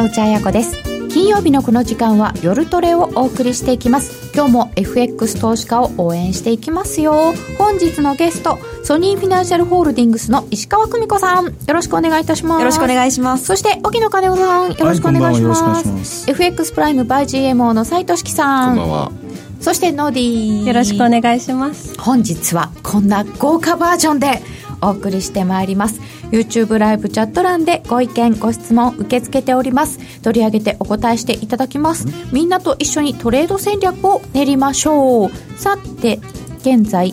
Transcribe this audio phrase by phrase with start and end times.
[0.00, 0.82] 山内彩子です。
[1.10, 4.32] 金曜日のこの時間は夜トレをお送りしていきます。
[4.34, 7.34] 今日も FX 投資家を応援していきますよ。
[7.58, 11.44] 本日のゲストソニーフィナンシャルホールディングスの石川久美子さん。
[11.44, 12.60] よろしくお願いいたします。
[12.60, 13.44] よろしくお願いします。
[13.44, 15.82] そして沖野金夫さんよろしくお願いします,、は。
[15.82, 16.30] い、ます。
[16.30, 18.76] FX プライムバイ GMO の斉藤樹さん。
[18.78, 19.12] こんばんは。
[19.60, 20.66] そしてノーディー。
[20.66, 22.00] よろしくお願いします。
[22.00, 24.40] 本日はこんな豪華バージョンで
[24.82, 26.00] お送りしてまいります。
[26.30, 29.98] YouTube ライブチャット欄でご意見ご質問受け付けております。
[30.20, 32.06] 取り上げてお答えしていただきます。
[32.32, 35.30] みんなと一緒にトレード戦略を練りましょう。
[35.58, 36.20] さて
[36.60, 37.12] 現在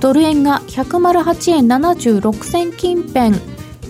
[0.00, 3.36] ドル円が108円76銭近辺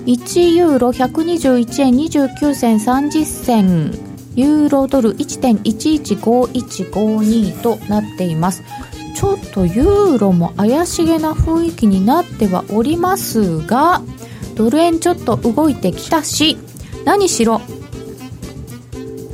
[0.06, 3.90] 1ユーロ121円29銭30銭
[4.34, 8.62] ユーロドル1.115152となっています
[9.18, 14.00] ちょっとユーロも怪しげな雰囲気になってはおりますが
[14.54, 16.56] ドル円ちょっと動いてきたし
[17.04, 17.60] 何しろ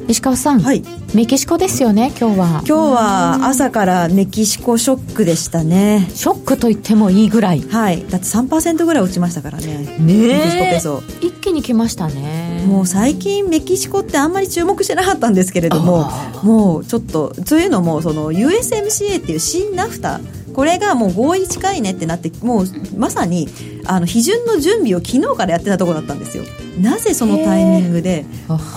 [0.07, 0.83] 石川さん、はい、
[1.15, 2.47] メキシコですよね今日は。
[2.67, 6.07] 今日は朝からメキシコショックでしたね。
[6.11, 7.63] ショックと言ってもいいぐらい。
[7.63, 8.05] はい。
[8.09, 9.79] だって3%ぐらい落ちましたからね。
[9.79, 11.03] ねメキシコペソ。
[11.21, 12.65] 一気に来ましたね。
[12.67, 16.11] もう最近メキシコってあんまり注目してなかったんですけれども
[16.43, 20.21] もうちょっとというのもその USMCA っていう新ナフタ
[20.55, 22.67] これがもう合意近いねってなってもう
[22.97, 23.49] まさに
[23.87, 26.45] あの批准の準備を昨日からやってたところだったんですよ。
[26.81, 28.25] なぜそのタイミングで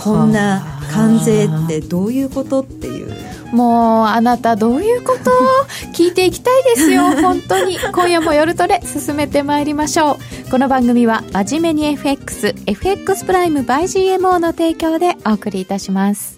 [0.04, 3.16] こんな関税ってどういうことっていう。
[3.54, 5.32] もうあなたどういうこと？
[5.96, 7.04] 聞いていきたいですよ。
[7.22, 7.78] 本当に。
[7.94, 10.52] 今夜も夜トレ進めてまいりましょう。
[10.52, 13.84] この番組は真面目に FXFX プライム by
[14.18, 16.37] GMO の提供でお送りいたします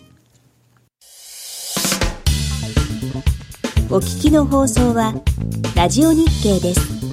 [3.91, 5.15] お聞きの放送は
[5.75, 7.08] ラジオ日経です。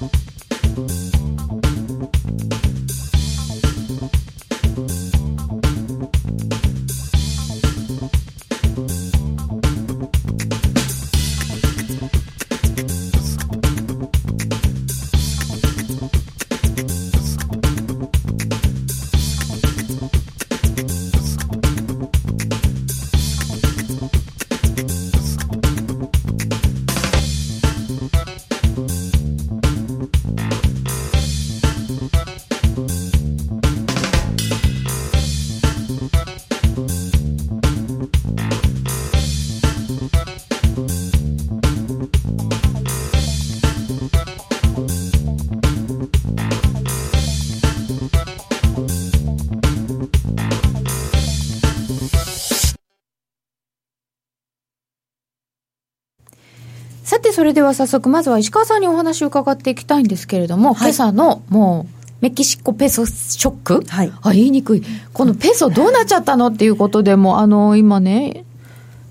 [57.47, 66.49] れでは早速、まずは石川さんにお話を伺っていきたいんですけれども、はい、今朝のもう、メキシコペソショック、はい、あ言いにくい、このペソどうなっちゃったの？
[66.49, 68.45] っていうことでも、あの今ね、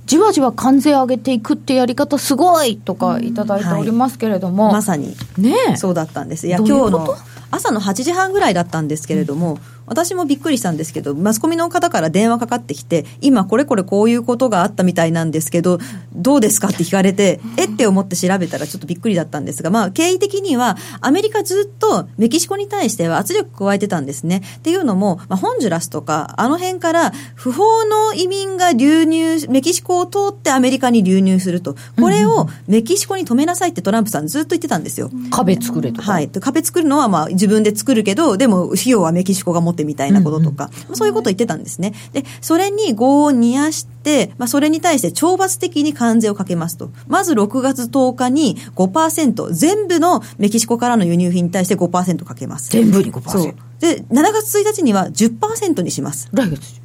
[0.05, 6.47] じわじわ関税上げていくってやり方すごいとかいただいておりますけれども、はい、まさに、ね、そうだったんです。
[6.47, 7.15] いや今日の
[7.51, 15.79] 朝の8時半ぐらいだったんですけれども、うん私もびっくりしたんですけど、マスコミの方から電話かかってきて、今これこれこういうことがあったみたいなんですけど、
[16.15, 24.41] どうですかって聞かれて、えって思って調べたらちょっとびっくりだったんですが、まあ、経緯的には、アメリカずっとメキシコに対しては圧力加えてたんですね。
[24.57, 31.75] っていうのも、まあ、ホンジュラスとか、あの辺から不法の移民が流入、メキシコを通ってアメリカに流入すると。
[31.99, 35.11] これをメキシコに止めなさいってトランプさんずっと言ってたんですよ。
[35.31, 36.29] 壁作れとはい。
[36.29, 41.93] 壁作るのはまあ自分で作るけど、でも費用はメキシコが持ってみたいなこととか、か、そういうことを言ってたんですね。
[42.13, 46.89] で、それに業を煮やして、まあ、それに対して懲罰的に関税をかけますと。
[47.07, 52.71] まず6月10日に5%、全部のメキシコからの輸入品に対して5%かけます。
[52.71, 53.29] 全部に5%。
[53.29, 53.53] そう。
[53.79, 56.29] で、7月1日には10%にします。
[56.31, 56.84] 来月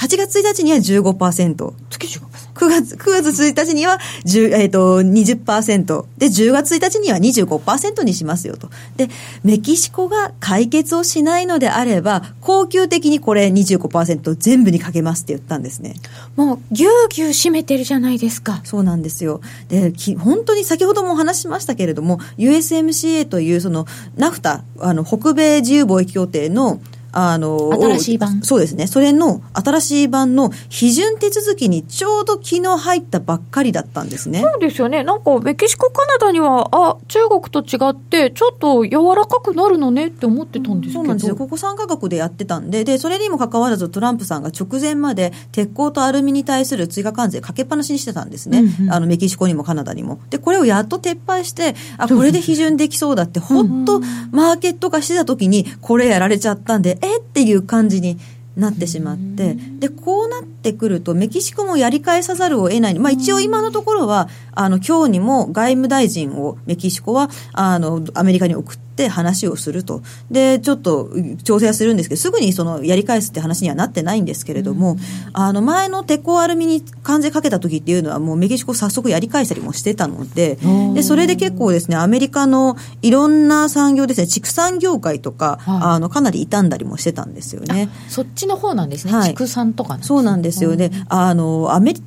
[0.00, 1.74] 8月1日には15%。
[1.90, 2.30] 月15%。
[2.54, 6.04] 9月、9月1日には10、えっ、ー、と、20%。
[6.16, 8.70] で、10月1日には25%にしますよと。
[8.96, 9.08] で、
[9.44, 15.94] メキシコが解決をしないのであれば、恒久的にこれ25%全部にかけますって言ったんですね。
[16.36, 18.62] もう、ぎゅうぎゅう締めてるじゃないですか。
[18.64, 19.42] そうなんですよ。
[19.68, 23.86] で、本当に先ほどもお話しましたけれども、USMCA というその、
[24.16, 26.80] ナフタ、あの、北米自由貿易協定の
[27.12, 28.42] あの新しい版？
[28.42, 28.86] そうですね。
[28.86, 34.40] それの新しい版の批准手続きにちょうど昨日入ったばっかりだったんですね。
[34.40, 35.02] そうですよね。
[35.02, 41.36] なんかメキシコカナダにはあ中国と違ってちょっと柔らかくなるのねって思ってたんですけど、そうなんですよ。
[41.36, 42.84] ここ3か国でやってたんで。
[42.84, 50.20] でそれにもかかわらずトランプさんが直前まで鉄鋼とアルミに対する追加関税かけっぱなしにしてたんですね、うんうん、あのメキシコにもカナダにも。
[50.30, 57.18] でこれをやっと撤廃してあこれで批准できそうだってほっとマーケット化してた時にこれやられちゃったんでえ？
[57.18, 58.18] っていう感じに
[58.56, 62.98] なってしまって、で、こうなってくると、メキシコもやり返さざるを得ない。
[62.98, 70.02] まあ一応今のところは、あの、今日にも外務大臣をメキシコは、あの、アメリカに送って話をすると。
[70.30, 71.10] で、ちょっと
[71.44, 74.96] 調整はするんですけど、すぐにその、やり返すって話にはなってないんですけれども、
[75.32, 80.58] あの、前の鉄鋼アルミに関税かけた時っていうのは、もうメキシコ早速やり返したりもしてたので、
[80.94, 87.88] で、それで結構ですね、アメリカのいろんな産業ですね、畜産業界とか、はい、あの、かなり傷んだりもしてたんですよね。
[88.08, 90.74] そっちの方なんですね、はい、畜産とか、ね、そうなんですよ。
[90.76, 90.90] ね。
[91.08, 92.02] あの、アメリ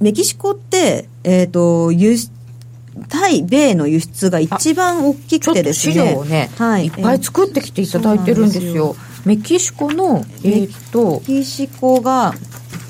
[0.00, 2.30] メキシコって、えっ、ー、と、輸出
[3.08, 5.94] 対米の輸出が一番大きくてですね。
[5.94, 8.94] 資料をね、はい、いっぱい作ってきていただいてるんですよ。
[8.94, 12.34] すメキシコの、えっ、ー、と、メキシコが、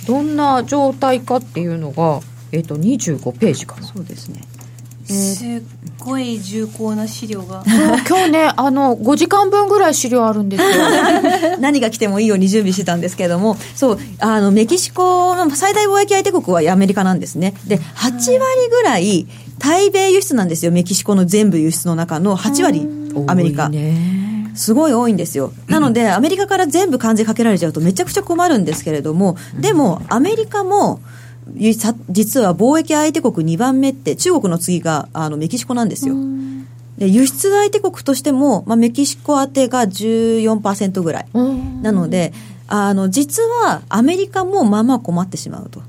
[0.07, 2.21] どんな状態かっていうのが、
[2.53, 3.87] えっ、ー、と、25ページかな。
[3.87, 4.43] そうですね。
[5.09, 5.63] えー、すっ
[5.99, 7.63] ごい重厚な資料が
[8.09, 10.69] 今日ね あの5時間分ぐらい資料あるんですよ
[11.61, 19.27] 何が来てもいいように準備してたんですけれどもそうあのメキシコの最大貿易相手国はアメリカなんですねで8割ぐらい
[19.59, 20.73] 対米輸出なんですよ。
[20.73, 22.87] メキシコの全部輸出の中の8割
[23.27, 23.71] アメリカ。
[24.55, 25.53] すごい多いんですよ。
[25.69, 31.01] なので、アメリカから全部関税かけられちゃうとめちゃくちゃ困るんですけれども、でも、アメリカも、
[31.55, 36.15] 実は貿易相手国2番目って中国の次があのメキシコなんですよ。
[36.99, 41.27] で輸出相手国としても、まあ、メキシコ当てが14%ぐらい。
[41.83, 42.33] なので
[42.69, 45.83] あの実はアメリカもまあまあ困ってしまうと。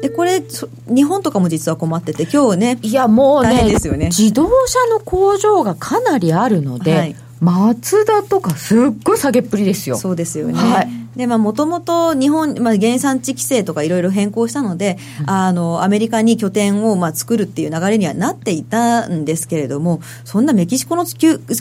[0.00, 0.42] でこれ
[0.86, 9.96] 日本とかも実は困ってて今日ねいやもうね、ね、自動車の工場がかなりあるので、はい、マツダとかすっごい下げっぷりですよ。
[9.96, 10.88] そうですよね、はい。
[11.16, 21.06] で、まあ、もともと日本、まあ、原産地規制とかいろいろ変更したので、うん、あの、アメリカに拠点を、まあ、作るっていう流れにはなっていたんですけれども、そんなメキシコの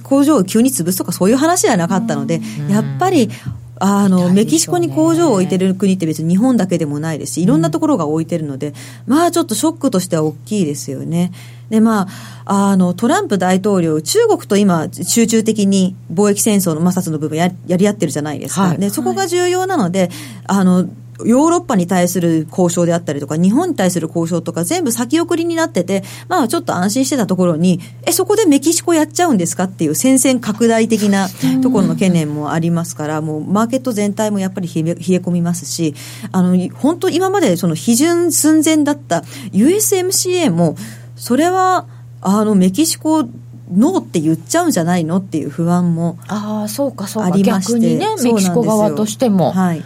[0.04, 3.30] 工場を急に潰すとかそういう話ではなかったので、うん、やっぱり、
[3.80, 8.74] あの、ね、メキシコに工場を置いてる国って別に日本だけでもないですし、いろんなところが置いてるので、
[9.08, 11.32] うん、まあちょっとショックとしては大きいですよね。
[11.70, 12.08] で、ま
[12.46, 18.62] あ、あの、トランプ大統領、中国と今、集中的に貿易戦争の摩擦の部分ややり合ってるじゃないですか。
[18.62, 20.10] はい、で、そこが重要なので、
[20.46, 20.90] あの、
[21.26, 31.28] ヨーロッパに対する交渉であったりとか、日本に対する交渉とか全部先送りになってて、まあちょっと安心してたところに、え、そこでメキシコやっちゃうんですかっていう戦線拡大的な
[31.62, 35.96] ところの懸念もありますから、もうマーケット全体もやっぱり冷え込みますし、
[36.32, 40.76] あの、本当今までその批准寸前だった USMCA も、
[41.16, 41.86] それは、
[42.22, 43.28] あの、メキシコ、
[43.72, 47.38] ノーって言っちゃうんじゃないのっていう不安もああそうかそうか。
[47.38, 49.52] 逆にねメキシコ側としても。
[49.52, 49.84] はい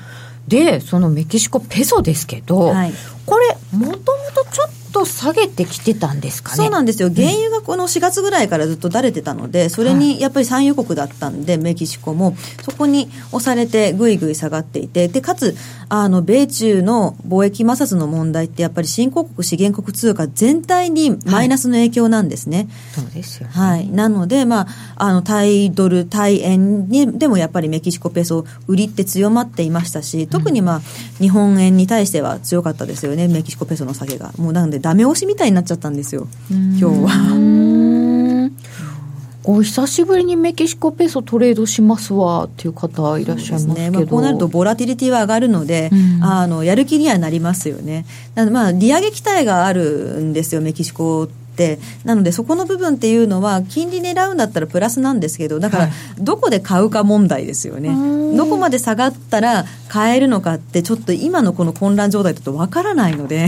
[0.47, 2.93] でそのメキシコペソですけど、はい、
[3.25, 3.97] これもとも
[4.35, 6.55] とちょっと下げてきてたんですかね。
[6.55, 15.55] そうなんですよ、原油がこの4月ぐらいからずっとだれてたので、それにやっぱり産油国だったんで、メキシコも、そこに押されて、ぐいぐい下がっていて、でかつ、
[15.89, 22.67] あの米中の貿易摩擦の問題って、やっぱり新興国、資源国通貨全体にマイナスの影響なんですね。
[22.95, 30.81] はい、そうですよ、ね、はい、なので、まあ、あの対ドル、対円にでもやっぱりメキシコペソ、売りって強まっていましたし、特に、まあ、
[31.19, 34.33] 日本円に対しては強かったですよね、メキシコペソの下げが。
[34.37, 38.49] もうなので、ダメ押しみたいになっちゃったんですよ、今日は。
[39.45, 43.91] お久しぶりにメキシコペソトレードしますわっていう方いらっしゃいますけど、ね。
[43.91, 48.05] まあ、こうなるとボラティリティは上がるので、うん、あのやる気にはなりますよね。
[48.35, 51.79] なのでまあ利上げ期待があるんですよメキシコって。
[52.03, 63.47] なのでそこの部分っていうのは金利狙うんだったらプラスなんですけどだからどこで買うか問題ですよね、はい、どこまで下がったら買えるのかってちょっと今のこの混乱状態だとわからないので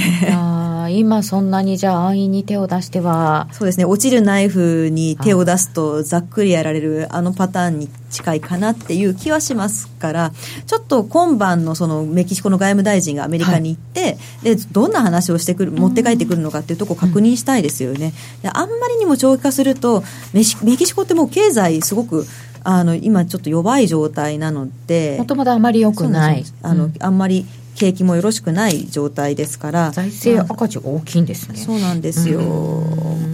[0.89, 3.47] 今そんなにじゃあ安易に手を出しては。
[3.51, 3.85] そうですね。
[3.85, 10.31] 落ちるナイフに手を出すとざっくりやられるあのパターンに近いかなっていう気はしますから
[10.65, 22.25] ちょっと今晩のそのメキシコの外務大臣がアメリカに行って、はい、でどんな話をしてくる持って帰ってくるのかっていうところを確認したいですよね、であんまりにも長期化するとメメキシコってもう経済すごく
[22.63, 26.43] あの今ちょっと弱い状態なのでもともとあまり良くない。
[26.63, 29.91] あの、うん、あんまり景気もよろしくない状態ですから。
[29.91, 31.57] 財政赤字が大きいんですね。
[31.57, 32.41] そうなんですよ。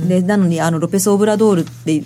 [0.07, 2.03] でなのにあのロペス・オブラドールって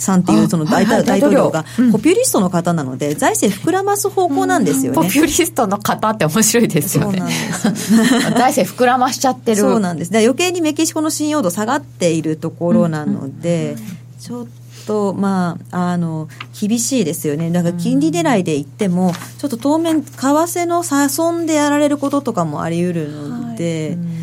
[0.00, 7.20] さんっていうその大大統領がポピュリストの方なので、財政膨らます方向なんですよね、ポピュリストの方って面白いですよね。
[8.38, 9.60] 財政膨らましちゃってる。
[9.60, 10.12] そうなんです。
[10.12, 13.76] で余計にメキシコの信用度下がっているところなので、
[14.20, 14.67] ちょっと、
[15.16, 16.28] まあ、あの
[16.58, 23.96] 厳しいですよね、だから金利狙いで言っても、ちょっと当面、為替の差損でやられることとかもあり得るので。
[23.98, 24.18] はい。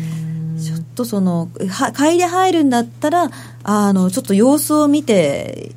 [0.58, 1.50] ちょっとその
[1.92, 3.30] 買いで入るんだったら
[3.62, 5.70] あのちょっと様子を見て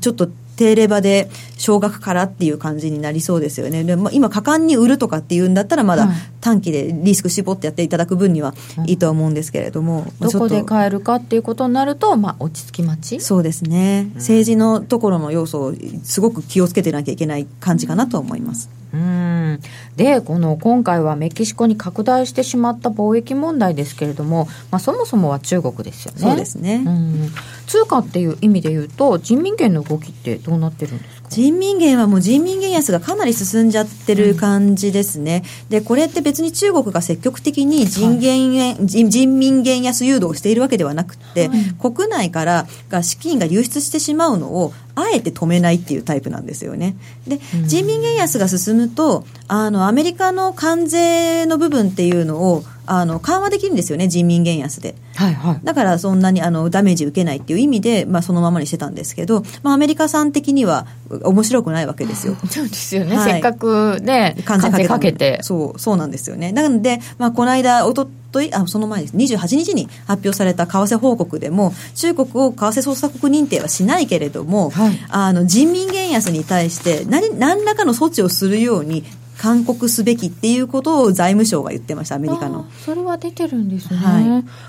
[0.00, 3.84] ちょっと定レバで少額からっていう感じになりそうですよね。
[3.84, 6.08] でまあ、今、果敢に売るとかっていうんだったら、まだ
[6.40, 8.54] 短期でリスク絞ってやっていただく分には
[8.86, 18.75] いいとは思うんですけれども、どこで買えるかっていうことになると、まあ、落ち着き待ちそうですね、政治のところの要素をすごく気をつけてなきゃいけない感じかなと思います。
[18.92, 19.60] うん。
[19.96, 26.20] でこの今回はメキシコに拡大してしまった貿易問題ですけれども、まあ、そもそもは中国ですよね。
[26.20, 27.30] そうですね、うん、
[27.66, 31.15] 通貨っていう意味で言うと人民元の動きってどうなってるんですか？
[31.28, 46.96] 人民元はもう人民元安がかなり進んじゃってる感じですね、うん、でこれって別に中国が積極的に人元、はい、人民元安誘導をしているわけではなくて、はい、国内からが資金が流出してしまうのをあえて止めないっていうタイプなんですよね。
[47.28, 54.94] で、人民元安が進むと、あの、アメリカの関税の部分っていうのを、あの緩和できるんですよね、人民元安で。
[55.14, 60.86] はいはい、だからそんなにあのダメージ受けないっていう意味で、まあ、そのままにしてたんですけど、まあ、アメリカさん的には
[61.22, 62.36] 面白くないわけですよ。
[62.48, 65.40] そうですよね、はい、せっかくね、関税かけて。
[65.42, 66.52] そうそうなんですよね。
[66.52, 69.16] なので、まあ、この間、おとといあその前です。
[69.16, 79.04] 28日に発表された為替報告でも中国を為替操作国認定はしないけれども、はい、あの人民元安に対して何何らかの措置をするように
[79.38, 82.66] 勧告すべきっていうことを財務省が言ってました、アメリカの。
[82.84, 83.98] それは出てるんですね。
[83.98, 84.24] はい、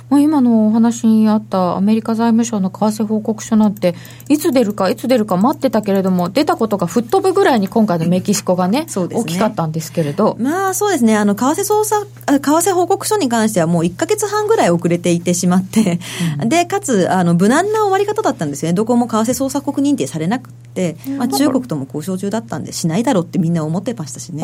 [0.10, 3.96] まあ、今のお話にあったアメリカ財務省の為替報告書なんて、
[4.28, 10.36] いつ出るか、いつ出るか待ってたけれども、出たことが吹っ飛ぶぐらいに今回のメキシコがね、 そうですね大きかったんですけれど。
[10.40, 16.00] まあそうですね、あの、為替操作、為替報告書に関してはもう1か月半ぐらい遅れていてしまって、
[16.42, 18.74] うん、で、かつ、あの、無難な終わり方だったんですよね。
[18.74, 24.44] どこも為替操作国認定されなくて、まあ中国とも交渉中だったんで、しないだろうってみんな思ってましたしね。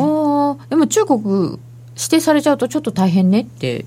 [0.69, 1.59] でも中国
[1.95, 3.85] 指定されちゃうとちょっと大変ねって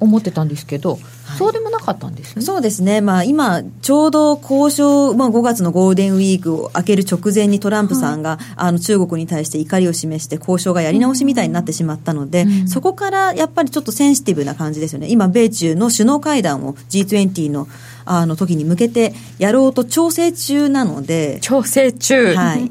[0.00, 2.42] 思ってたんですけど、はい、そうでもなかったんですね。
[2.42, 3.00] そうですね。
[3.00, 15.08] まあ今、ちょうど交渉、まあ5月のゴールデンウィークを明ける直前にトランプさんが、はい、あの中国に対して怒りを示して交渉がやり直しみたいになってしまったので、うん、そこからやっぱりちょっとセンシティブな感じですよね。
[15.10, 17.68] 今、米中の首脳会談を G20 の
[18.06, 21.38] あの時に向けてやろうと調整中なので。
[21.40, 22.34] 調整中。
[22.34, 22.70] はい。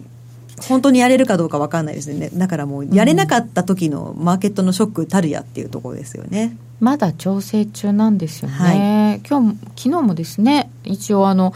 [0.68, 2.30] 本当にやれるかどうか分かんないですね。
[2.34, 6.56] だからもうやれなかった時のマーケットのショックたるやっていうところですよね。
[6.80, 11.54] まだ調整中なんですよね、はい、今日昨日もですね一応あの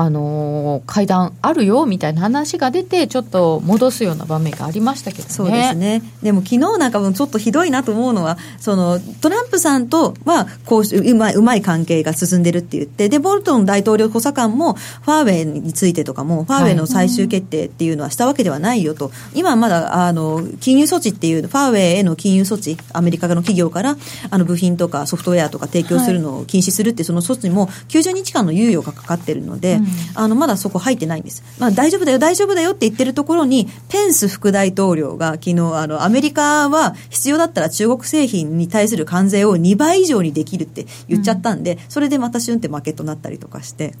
[0.00, 5.28] あの会談あるよみたいな話が出て、ちょっと戻すような場面がありましたけどね。
[5.28, 6.02] そうですね。
[6.22, 23.96] でも昨日なんかもちょっとひどいなと思うのは、そのトランプさんとはこううまいうまい関係が進んでるって言って、で、ボルトン大統領補佐官もファーウェイについてとかも、ファーウェイの最終決定っていうのはしたわけではないよと、今まだあの金融措置っていう、ファーウェイへの金融措置、アメリカの企業から
[24.30, 43.94] あの部品とかソフトウェアとか提供するのを禁止するっていその措置も90日間の猶予がかかってるので、うんあのまだそこ入ってないんです、まあ、大丈夫だよ、大丈夫だよって言ってるところに、ペンス副大統領が昨日あのアメリカは必要だったら中国製品に対する関税を2倍以上にできるって言っちゃったんで、うん、それでまたシュンって負けとなったりとかして。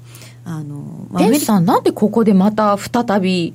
[0.44, 3.54] あのまあ、ペンスさん、なんでここでまた再び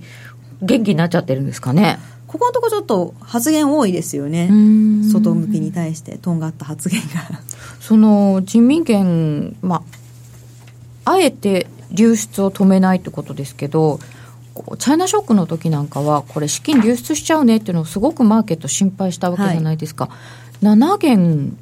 [0.62, 1.98] 元気になっちゃってるんですかね？
[2.28, 4.48] ここのところちょっと発言多いですよね、
[5.12, 7.42] 外向きに対して、とんがった発言が。
[7.80, 9.84] その人民権、ま
[11.06, 14.00] あ、あえて流出を止めないってことですけど、
[14.78, 20.06] チャイナショックの時なんかは、これ、資金流出しちゃうねっていうのをすごくマーケット心配したわけじゃないですか。
[20.06, 20.12] は
[20.62, 21.58] い、7元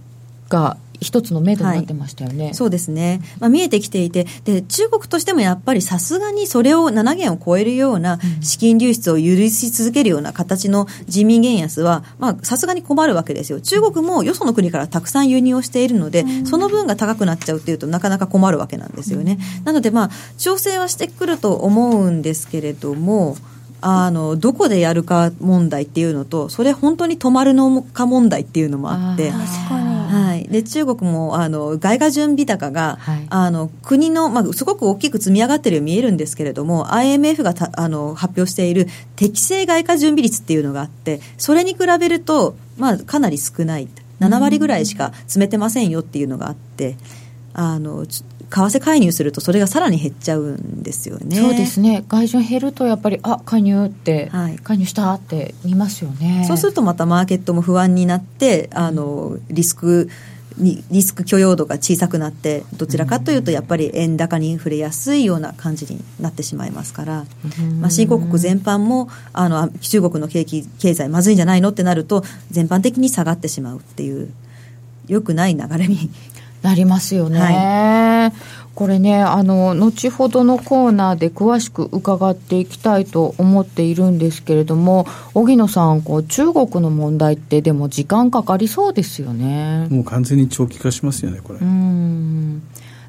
[0.50, 4.28] が一つの目処になってましたよね、はい、そうですね、まあ、見えてきていて。
[4.46, 12.04] で、中国としてもやっぱりさすがにそれを7元を超えるような資金流出を許し続けるような形の人民元安は、
[12.44, 19.40] さすがに困るわけですよ、中国もよその国からたくさん輸入をしているので、その分が高くなっちゃうっていうとなかなか困るわけなんですよね。
[19.66, 23.38] なので、まあ、調整はしてくると思うんですけれども、
[23.82, 30.11] あのどこでやるか問題っていうのとそれ本当に止まるのか問題っていうのもあってはい、
[30.50, 43.88] で中国もあの外貨準備高が、はい、あの国の、まあ、すごく大きく積み上がっているように見えるんですけれども IMF があの発表している適正外貨準備率っていうのがあってそれに比べると、まあ、かなり少ない
[44.20, 46.96] 7割ぐらいしか詰めてませんよっていうのがあって。
[47.54, 48.06] あの
[48.52, 51.38] 為替介入するとそれがさらに減っちゃうんですよね。
[51.38, 52.04] そうですね。
[52.08, 56.44] 外需減るとやっぱりあ介入って、はい、介入したって見ますよね。
[56.48, 60.10] そうするとまたマーケットも不安になってあのリスク
[60.62, 67.26] にリスク許容度が小さくなってどちらかというとやっぱり円高に触れやすいような感じになってしまいますから、
[67.80, 74.32] まあ、新興国全般もあの中国の景気経済まずいんじゃないのってなると全般的に下がってしまうっていう
[75.08, 76.10] よくない流れに
[76.62, 77.40] なりますよね。
[77.40, 89.88] はいこれねあの後ほどのコーナーで詳しく伺っていきたいと思っているんですけれども荻野さんこう中国の問題ってでも時間かかりそうですよね。
[89.90, 91.60] もう完全に長期化しますよねこれ。
[91.60, 92.62] うん。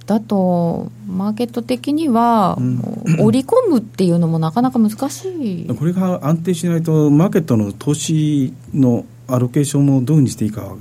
[0.04, 2.80] だとマーケット的には、うん、
[3.20, 5.28] 織り込むっていうのもなかなか難し
[5.62, 5.66] い。
[5.68, 10.74] これが安定しないとマーケットの投資のアロケーションもどうにしていいか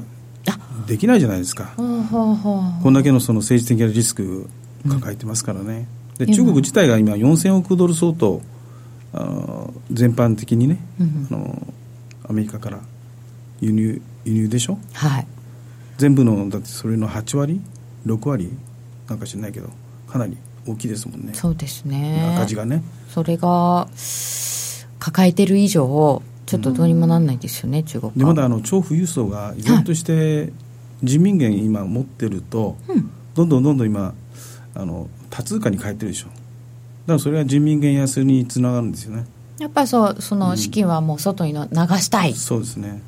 [0.87, 4.49] できないじゃないですか、こんだけのその政治的なリスク
[4.89, 8.41] 抱えてますからね、で中国自体が今4000億ドル相当
[9.13, 11.73] あ全般的にね、うん、あの
[12.29, 12.79] アメリカから
[13.59, 15.27] 輸入輸入でしょ、はい、
[15.97, 17.61] 全部のだってそれの8割
[18.05, 18.51] ？6割？
[19.07, 19.69] なんか知らないけど
[20.07, 21.33] かなり大きいですもんね。
[21.33, 22.33] そうですね。
[22.35, 22.83] 赤字がね。
[23.09, 23.87] それが
[24.99, 30.53] 抱えてる以上ちょっとどうにもなんないですよね、うん、中国でまだあの超富裕層が依然として
[31.03, 34.13] 人民元今持ってると、はい、どんどんどんどん今
[34.75, 36.27] あの多通貨に変えてるでしょ。
[36.27, 39.25] だからそれは人民元安につながるんですよね。
[39.59, 43.01] やっぱりそうその資金はもう外にの流したい、うん、そうですね。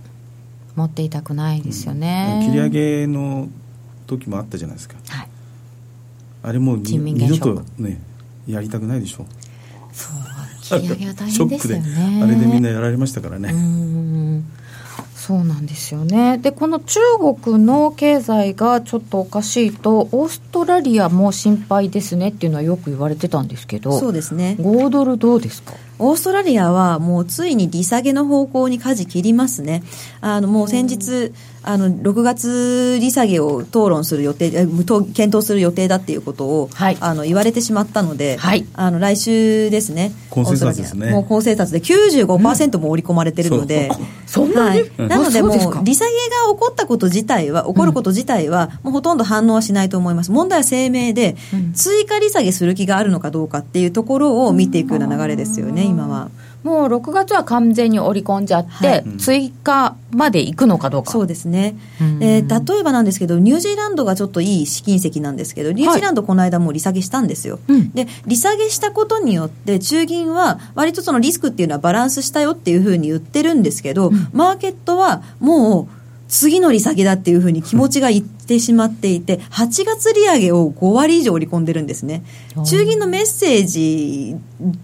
[0.75, 3.48] 持っていたくないですよね、うん、切り上げの
[4.08, 5.27] 時もあったじゃないですか、はい、
[6.41, 8.01] あれもう二度とね
[8.48, 9.25] やりたくないでしょ。
[9.91, 12.22] そう切り上げは大変ですよね。
[12.24, 13.53] あれでみんなやられましたからね
[15.25, 16.38] そうなんですよね。
[16.38, 17.00] でこの中
[17.44, 24.58] 国の経済がちょっとおかしいとオーストラリアも心配ですねっていうのはよく言われてたんですけどそうですね。
[24.60, 25.74] 5ドルどうですか？
[26.00, 29.84] オーストラリアはもうついに利下げの方向に舵切りますね。
[30.22, 31.32] あのもう先日
[31.64, 40.12] あの6月利下げを討論する予定検討する予定だっていうことを、はい、あの言われてしまったので、はい、あの来週ですね。
[40.30, 41.12] 高生活ですね。
[41.12, 43.90] もう高生活で95%も織り込まれてるので、
[44.28, 46.12] そんなに、はい、なのでもう利下げ
[46.48, 50.32] が起こったこと自体は起こること自体は、もうほとんど反応はしないと思います。
[50.32, 51.38] 問題は声明で、
[51.74, 56.30] 追加利下げする気があるのかどうかっていうところを見ていくような流れですよね、今は。
[56.63, 61.12] もう6月は完全に織り込んじゃって、はい、追加までいくのかどうか。
[61.12, 61.76] そうですね。
[62.22, 67.60] えー、例えばなんですけど、ニュージーランドがちょっといい試金石なんですけど、ニュージーランドこの間もう利下げしたんですよ。
[67.67, 82.24] はい、で、利下げしたことによって、中銀は割とそのリスクっていうのはバランスしたよっていうふうに言ってるんですけど、うん、マーケットはもう、次の利下げだっていうふうに気持ちがいってしまっていて、8月利上げを5割以上織り込んでるんですね。
[82.66, 84.36] 中銀のメッセージ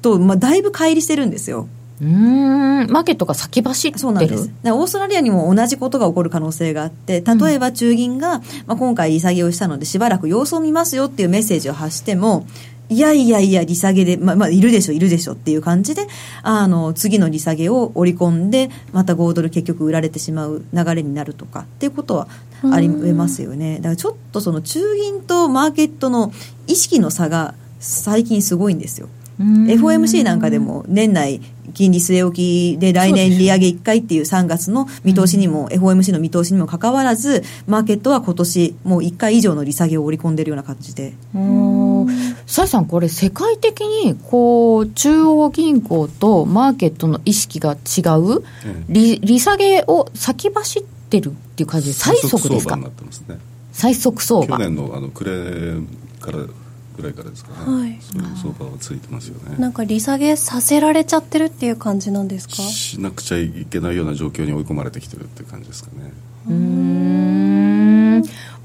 [0.01, 1.67] と、まあ、だいぶ乖離してるんですよ。
[2.01, 2.87] うん。
[2.89, 3.99] マーケットが先走ってる。
[3.99, 4.49] そうなんです。
[4.65, 12.45] オーストラリアにも同じことが起こる可能性があって例えば中銀が、まあ、今回利下げをしたのでしばらく様子を見ますよっていうメッセージを発しても
[12.89, 16.07] いやいやいや、利下げで、まあ、まあ、いるでしょ、いるでしょっていう感じで、
[16.41, 22.27] あの、次の利下げを織り込んで、また5ドル結局売られてしまう流れになるとかっていうことは
[22.63, 23.77] ありえますよね。
[23.77, 26.31] だからちょっとその中銀とマーケットの
[26.67, 29.07] 意識の差が最近すごいんですよ。
[29.39, 31.41] FOMC なんかでも年内
[31.73, 41.13] 金利据え置きで来年利上げ1回っていう3月の見通しにも、FOMC の見通しにもかかわらずマーケットは今年もう1回以上の利下げを織り込んでるような感じで
[42.45, 48.43] 崔さんこれ世界的にこう中央銀行とマーケットの意識が違う、
[48.87, 52.79] 利利下げを先走ってるっていう感じで最速ですか？
[53.71, 54.57] 最速相場。
[54.57, 55.81] 去年のあの暮れ
[56.19, 56.39] から
[56.97, 59.55] ぐらいからですかね、はい、そういう相場はついてますよね。
[59.57, 62.55] なんか利下げさせられちゃってるっていう感じなんですか？
[62.55, 66.11] しなくちゃいけないような状況に追い込まれてきてるっていう感じですかね。
[66.49, 66.98] うん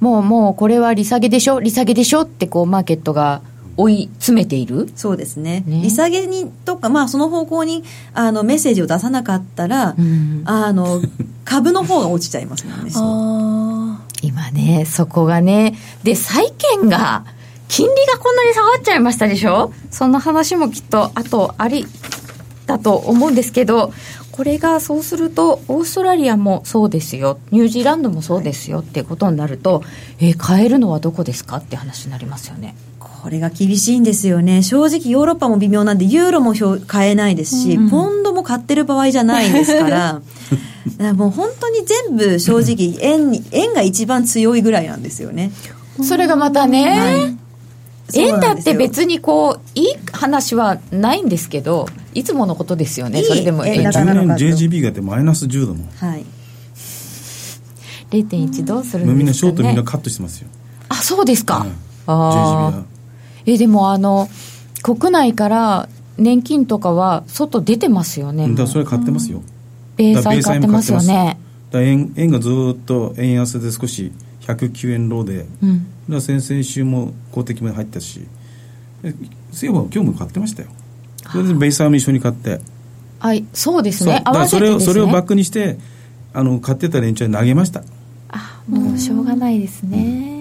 [0.05, 1.61] もうもうこれは利下げでしょ？
[1.61, 2.21] 利下げでしょ？
[2.23, 3.41] ってこうマーケットが
[3.79, 4.91] 追い詰めている。
[4.95, 11.01] そうですね、ね、利下げにとか、まあ、その方向にあのメッセージを出さなかったら、うん、あの
[11.47, 12.91] 株の方が落ちちゃいますもんね。
[14.21, 15.75] 今ねそこがね。
[16.03, 17.25] で債券が
[17.69, 19.73] 金利がこんなに下がっちゃいましたでしょ？
[19.91, 21.87] そんな話もきっとあとあり
[22.67, 23.93] だと思うんですけど
[24.35, 27.39] これがそうするとオーストラリアもそうですよ。
[27.53, 28.81] ニュージーランドもそうですよ。
[28.81, 29.85] っていうことになると、
[30.19, 32.75] えー、買えるのはどこですかって話になりますよね。
[32.99, 34.65] これが厳しいんですよね。
[34.65, 36.53] 正直ヨーロッパも微妙なんでユーロも
[36.89, 40.21] 買えないですし、うん、ポンドも買ってる場合じゃないですから。
[40.99, 45.53] からもう本当に全部正直円に円が一番強いぐらいなんですよね。
[46.03, 47.44] それがまたね、はい
[48.13, 53.23] 円だって別にこういい話はないんですけどいつものことですよね。
[53.23, 55.85] それでも円10年 JGB がってマイナス10だも。
[55.85, 56.25] んはい。
[58.11, 60.49] 0.1どうするんですか、ね、みんなショートみんなカットしてますよ。
[60.89, 61.75] あそうですか、うん、あ
[62.07, 62.85] あ
[63.47, 64.29] えでもあの
[64.83, 65.89] 国内から
[66.19, 68.49] 年金とかは外出てますよね。
[68.49, 69.43] だからそれ買ってますよ、
[69.97, 71.39] 米債買ってますよね。
[71.73, 74.13] 円円がずっと円安で少し
[74.43, 75.87] 109円ローでうん、
[76.21, 78.21] 先々週も公的まで入ったし。
[79.51, 80.69] 政府は今日も買ってましたよ。
[81.31, 82.61] それでベイサーも一緒に買って。
[83.19, 84.23] はいそうですね。
[84.25, 85.79] だからそれを、ね、それをバックにして
[86.33, 87.83] あの買ってた連中に投げました。
[88.29, 90.34] あもうしょうがないですね、うん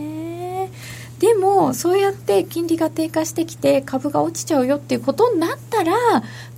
[1.24, 5.94] でもそうやって金利が低下してきて株が落ちちゃうよっていうことになったら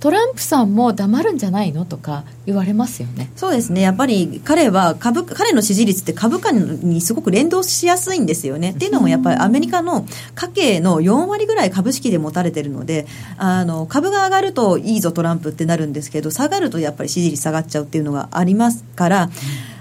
[0.00, 3.30] トランプさんも黙るんじゃないのとか言われますよね。
[3.36, 3.80] そうですね。
[3.80, 8.70] やっぱり彼は株彼の支持率って株価にすごく連動しやすいんですよね。
[8.70, 13.06] っていうのもやっぱりアメリカの家計の4割ぐらい株式で持たれてるので
[13.38, 19.30] あの株が上がるといいぞトランプってなるんですけど下がるとやっぱり支持率下がっちゃうっていうのがありますから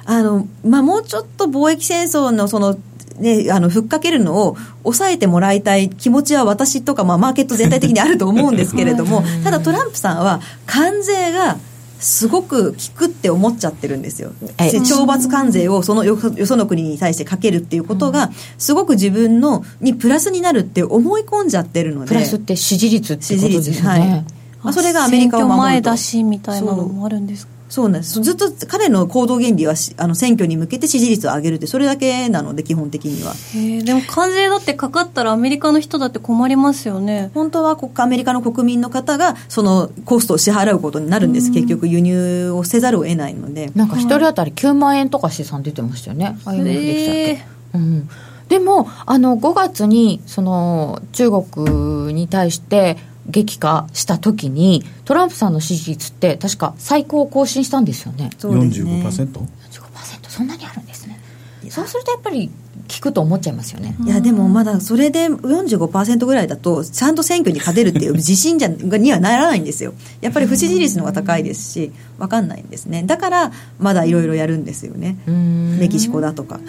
[0.05, 2.77] あの、まあ、もうちょっと貿易戦争のその
[3.19, 11.57] ね、あの、ふっかけるのを抑えてもらいたい気持ちは私とか、まあ、マーケット全体的にあると思うんですけれども、 ただトランプさんは関税が
[11.99, 14.31] すごく効くって思っちゃってるんですよ。
[14.57, 22.07] 懲罰関税をそのよその国に対してかけるっていうことが、すごく自分のにプラスになるって思い込んじゃってるので。
[22.09, 23.87] プラスって支持率ってことですね。
[23.87, 24.25] はい。
[24.61, 25.89] まあ、それがアメリカを守ると。
[25.89, 27.54] 前出しみたいなのもあるんですか？
[27.67, 28.21] そうなんです。
[28.21, 33.33] ずっと彼の行動原理はあの選挙に向けて支持率を上げるってそれだけなので基本的には。
[33.83, 37.31] でも関税だってかかったらアメリカの人だって困りますよね。
[37.33, 41.51] 本当はアメリカの国民の方がそのコストを支払うことになるんです。
[41.51, 43.71] 結局輸入をせざるを得ないので。
[43.75, 46.37] なんか一人当たり9万円とか試算出てましたよね。
[46.45, 48.09] IMF できたって、うん。
[48.47, 52.97] でもあの5月にその中国に対して
[53.29, 58.29] 激化した時にトランプさんの支持率って確か最高を更新したんですよね。
[58.37, 58.91] そうですね。
[59.03, 59.27] 45%?
[59.33, 59.45] 45%
[60.29, 61.19] そんなにあるんですね。
[61.69, 62.51] そうするとやっぱり
[62.87, 63.95] 聞くと思っちゃいますよね。
[64.05, 69.93] いやでもまだそれで45%ぐらいだとちゃんと選挙に勝てるっていう 自信じゃにはならないんですよ。
[70.21, 73.03] やっぱり不支持率の方が高いですし分かんないんですね。
[73.03, 75.17] だからまだいろいろやるんですよね。
[75.25, 76.59] メキシコだとか。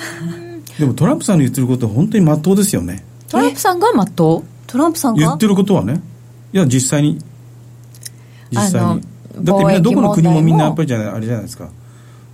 [0.78, 3.04] でもトランプさんの言ってることは本当にまっとうですよね。
[3.28, 5.20] トランプさんがまっとうトランプさんが？
[5.20, 6.00] 言ってることはね
[6.56, 7.18] いや実際に。
[8.50, 9.02] 実際に。
[9.42, 11.68] だってみんなどこの国もみんなやっぱりじゃあれじゃないですか。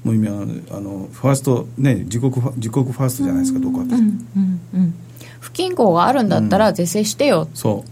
[0.05, 0.35] もう今あ
[0.81, 3.83] のファーストね自国自国ファーストじゃないですかどこか。
[3.83, 4.95] うんうんうん、
[5.41, 7.85] 不均衡があるんだったら是正してよ、うん、そ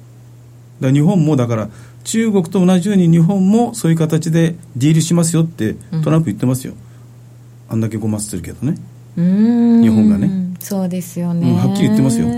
[0.80, 0.84] う。
[0.84, 1.68] だ日本もだから
[2.04, 8.76] 中国と同じように日本もそういう形でディールしますよってトランプ言ってますよ、うん、あんだけごまってるけどね。
[9.16, 10.30] 日本がね。
[10.60, 12.28] そうですよね、はっきり言ってますよ、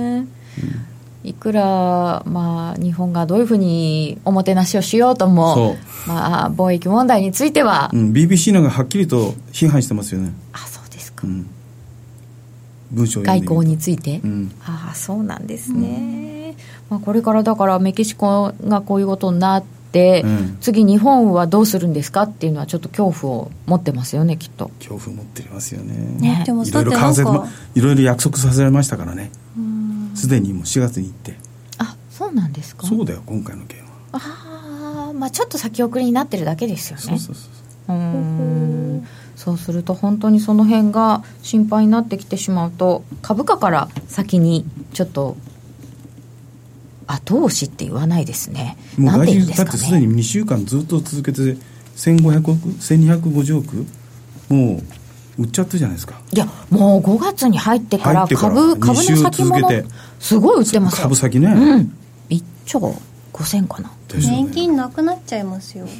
[1.25, 10.33] いくら、まあ、日本がどういうふうにおもてなしをしようとも、まあ、貿易問題については、うん、BBC のがはっきりと批判してますよね。
[10.53, 11.49] あそうですか、うん、
[12.91, 16.57] 文章外交について、うん、ああそうなんですね、
[16.91, 20.25] まあ、これからだからメキシコがこういうことになって、
[20.61, 24.73] 次日本はどうするんですかっていうのはちょっと恐怖を持ってますよねきっと。
[24.81, 25.95] 恐怖を持ってますよね。
[26.19, 29.31] ねいろいろいろいろ約束させられましたからね
[30.15, 31.37] すでにもう4月に行って。
[31.79, 32.87] あそうなんですか？
[32.87, 33.87] そうだよ今回の件は。
[34.13, 37.03] ああまあちょっと先送りになってるだけですよね。
[37.03, 37.49] そうそうそ
[37.89, 37.99] うう。
[37.99, 39.07] ん。
[39.37, 45.37] そうすると本当にその辺が心配になってきてしまうと株価から先にちょっと
[47.09, 48.77] 後押しって言わないですね。
[48.97, 51.57] もう来週だってすでに2週間ずっと続けて
[51.97, 53.87] 1500億1250億？
[54.49, 54.83] もう
[55.39, 56.21] 売っちゃったじゃないですか。
[56.33, 59.69] いやもう5月に入ってから株株の先物
[60.21, 61.97] すごい売ってます株先ね、うん、
[62.29, 62.95] 1兆
[63.33, 65.87] 5000かな、ね、年金なくなっちゃいますよ。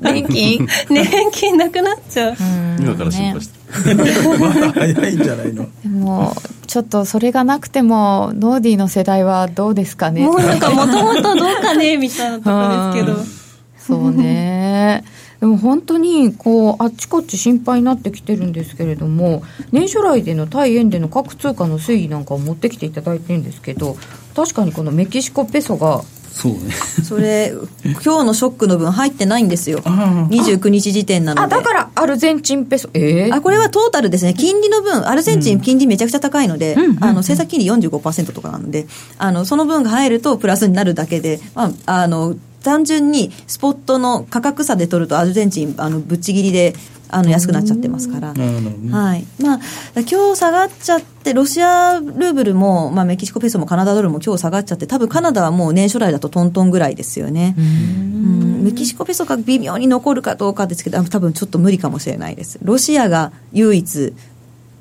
[0.00, 0.66] 年金？
[0.90, 2.36] 年金なくなっちゃう。
[2.78, 3.50] 今から心配し
[3.84, 4.04] て、ね、
[4.38, 5.66] まだ早いんじゃないの？
[5.82, 10.22] でもちょっとそれがなくてもノーディーの世代はどうですかね。
[10.26, 13.42] もうなんかもともとどうかねみたいなとこですけど。
[13.78, 15.02] そうね
[15.42, 23.96] でも本当にこうあっちこっち心配になってきてるんですけれども年初来での対円での各通貨の推移なんかを持ってきていただいてるんですけど
[24.36, 26.58] 確かにこのメキシコペソがそうね。
[27.04, 27.52] それ
[27.84, 29.80] 今日のショックの分入ってないんですよ。
[29.80, 31.54] 29日時点なので。
[31.54, 34.32] あだからアルゼンチンペソええー、あこれはトータルですね。
[34.32, 38.86] 金利の分アルゼンチン金利めちゃくちゃ高いので、うん、あの政策金利45%とかなので
[39.18, 46.74] あのその分が入るとプラスになるだけで、まあ、あの単純にスポットの価格差で取るとアルゼンチンあのぶっちぎりで
[47.12, 48.34] あの安くなっちゃってますから、は
[49.16, 49.26] い。
[49.38, 49.60] まあ、
[49.96, 57.54] 今日下がっちゃってロシアルーブルも、まあ、メキシコペソもカナダドルも今日下がっちゃって多分カナダはもう年初来だとトントンぐらいですよね。
[57.58, 58.64] うん。
[58.64, 64.14] メキシコペソが微妙に残るかどうかですけど多分ちょっと無理かもしれないですロシアが唯一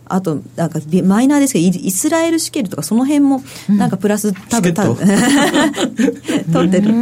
[0.05, 5.07] あとなんかマイナーですけどイスラエルシケルとかその辺もなんかプラス多分、多分
[6.53, 6.93] 取ってる。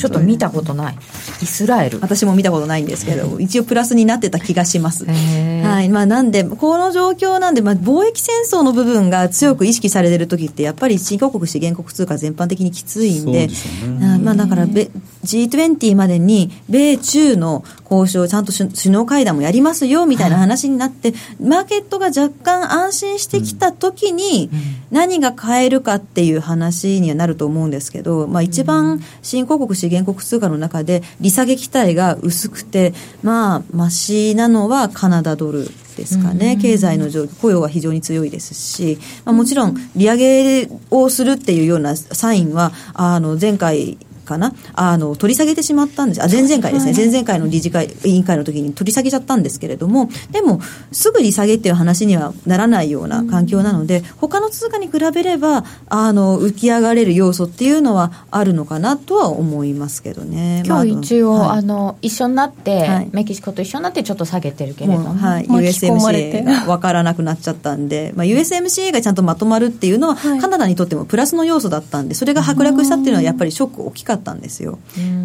[0.00, 0.96] ちょっと見たことない。
[1.42, 2.00] イスラエル。
[2.00, 5.04] 私も見たことないんですけど、一応プラスになってた気がします。
[5.04, 5.88] はい。
[5.90, 24.50] まあ、なんで、この状況なんで、まあ、貿易戦争の部分が強く意識されてる時って、やっぱり新興国資源国通貨全般的にきついんで、でね、まあ、だから G20 までに米中の交渉、ちゃんと首脳会談もやりますよみたいな話になって、マーケットが若干安心してきた時に、
[24.90, 39.76] 何が買えるかっていう話にはなると思うんですけど、まあ、一番新興国資源国通貨の中で利下げ期待が薄くて、まあ、ましなのはカナダドルですかね、経済の状況、雇用は非常に強いですし、まあ、もちろん。
[39.96, 43.98] 利上げをするっていうようなサインは、あの前回、
[44.30, 44.54] かな？
[44.74, 46.22] あの取り下げてしまったんです。
[46.22, 50.60] あ前々回ですね、前々回の理事会委員会の時に取り下げちゃったんですけれどもでも
[50.92, 60.62] すぐ利下げっていう話にはならないような環境なので、うん、他の通貨に比べればあの浮き上がれる要素っていうのはあるのかなとは思いますけどね。
[60.64, 74.78] 今日一応、はい、あの一緒になって、はい、メキシコと一緒になってちょっと下げてるけれども、はい、USMCA が分からなくなっちゃったんで、まあ、USMCA がちゃんとまとまるっていうのは、はい、カナダにとってもプラスの要素だったんでそれが剥落したっていうのはやっぱりショック大きかったんですよ。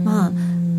[0.03, 0.31] まあ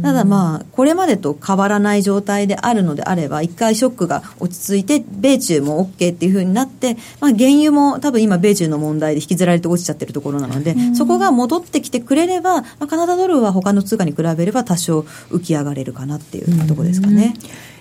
[0.02, 15.00] ただまあ、これまでと変わらない状態であるのであれば、一回ショックが落ち着いて、米中も OK っていうふうになって、まあ、原油も多分今、米中の問題で引きずられて落ちちゃってるところなので、そこが戻ってきてくれれば、まあ、カナダドルは他の通貨に比べれば多少
[15.30, 17.34] 浮き上がれるかなっていうところですかね。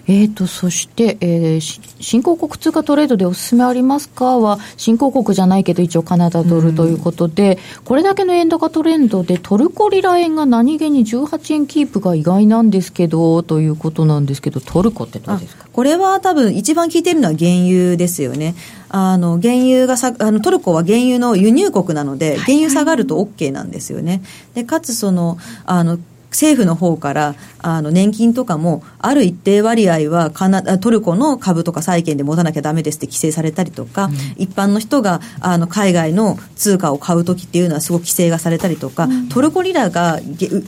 [0.08, 15.65] えーと、そして、えー、新興国通貨トレードでおすすめありますかは、新興国じゃないけど、一応カナダドルということで、うん、これだけの円高トレンドで、トルコリラ円が何気に18円キープが意外なんですけど、ということなんですけど、トルコってどうですか？
[15.74, 18.56] これは多分、一番効いているのは原油ですよね。
[18.89, 24.22] あの原油がさあのトルコは原油の輸入国なので、原油下がると OK なんですよね。
[24.54, 25.98] でかつそのあの
[26.36, 40.19] 政府の方からあの年金とかもある一定割合はカナトルコの株とか債券で持たなきゃだめですって規制されたりとか、うん、一般の人があの海外の通貨を買うときっていうのはすごく規制がされたりとか、うん、トルコリラが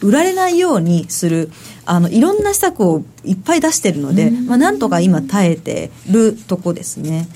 [0.01, 1.51] 売られないようにする
[1.86, 7.27] あのいろんな施策をいっぱい出してるので、うん、まあ、なんとか今耐えてるとこですね。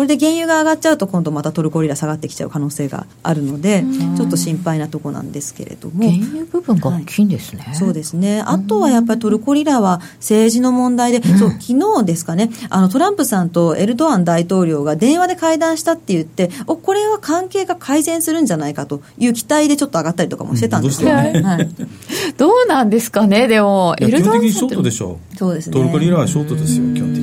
[0.00, 3.84] これで原油が上がっちゃうと今度またトルコリラ下がってきちゃう可能性があるので
[4.16, 6.10] ちょっと心配なとこなんですけれども。
[6.10, 8.40] 原油部分が大きいんですね、はい、そうですね。
[8.40, 12.48] あとはやっぱりトルコリラは政治の問題で、うん、そう昨日ですかね。
[12.70, 21.68] あのトランプさんとエルドアン大統領が電話で会談したって言っておこれは関係が改善するんじゃないかという期待でちょっと上がったりとかもしてたんですよね、うん、はい、
[22.38, 23.48] どうなんですかね。
[23.48, 25.36] でもエルドアン基本的にショートでしょう。
[25.36, 25.74] そうですね。
[25.74, 27.19] トルコリラはショートですよ基本的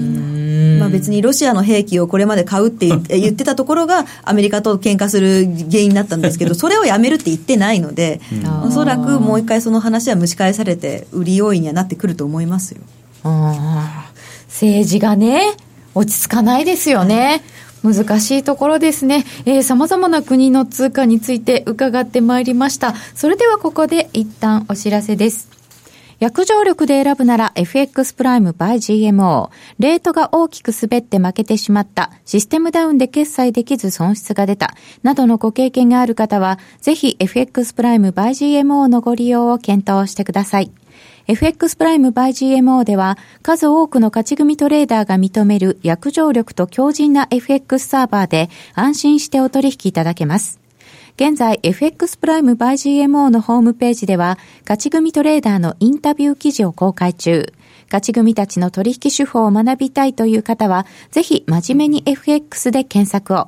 [0.87, 8.21] にまあ、別にロシアの兵器をこれまで買うって言って たところが、アメリカと喧嘩する原因になったんですけど、 それをやめるって言ってないので、
[8.63, 12.81] おそらくもう一回その話は蒸し返されて、売り要因にはなってくると思いますよ。
[14.47, 15.41] 政治がね、
[15.93, 17.43] 落ち着かないですよね。
[17.83, 19.25] 難しいところですね。
[19.45, 22.95] えー、様々な国の通貨について伺ってまいりました。
[23.15, 25.56] それではここで一旦お知らせです。
[26.19, 29.49] 約定力で選ぶなら FX プライム by GMO。
[29.77, 32.11] レートが大きく滑って負けてしまった。
[32.25, 34.73] システムダウンで決済できず損失が出た。
[35.03, 40.71] などのご経験がある方は、ぜひ FX プライム by GMO のご利用を検討してください。
[41.27, 50.66] FX プライム by GMO では数多くの勝ち組トレーダーが認める約定力と強靭な FX サーバーで安心してお取引いただけます。
[51.19, 57.53] 現在 FX プライムバイ GMO のホームページでは、勝ち組トレーダーのインタビュー記事を公開中。
[57.85, 63.47] 勝ち組たちの取引手法を学びたいという方は、ぜひ真面目に FX で検索を。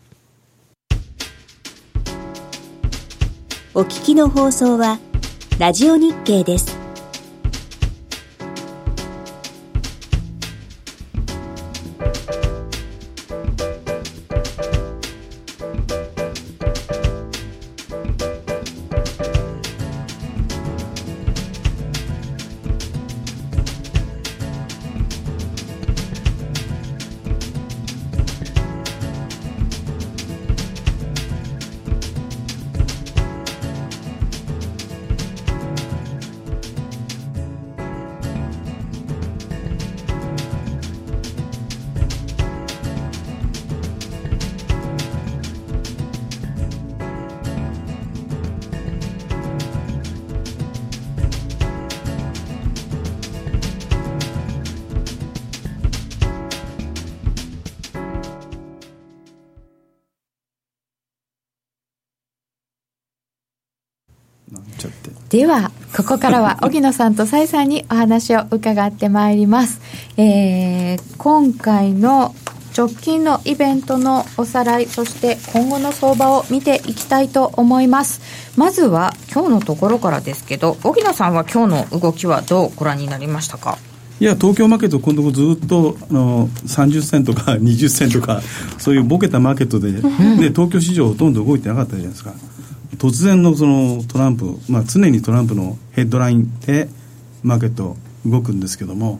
[3.73, 4.99] お聞きの放送は、
[5.57, 6.80] ラジオ日経です。
[65.31, 69.79] ではここからは荻野さんと崔さんにお話を伺ってまいります、
[70.17, 72.35] えー、今回の
[72.77, 78.21] 直近のイベントのおさらいそして今後の相場を見ていきたいと思います。
[78.57, 83.77] まずは今日のところからですけど荻野さんは今日の動きはどうご覧になりましたか？
[84.19, 88.41] いや東京マーケット、今度ずっとあの30銭とか20銭とか、
[88.77, 90.01] そういうボケたマーケットで、で
[90.49, 92.31] 東京市場ほとんど動いてなかったじゃないですか、
[93.01, 96.87] 突然のそのトランプ、まあ、常にトランプのヘッドラインで
[97.41, 99.19] マーケット動くんですけども、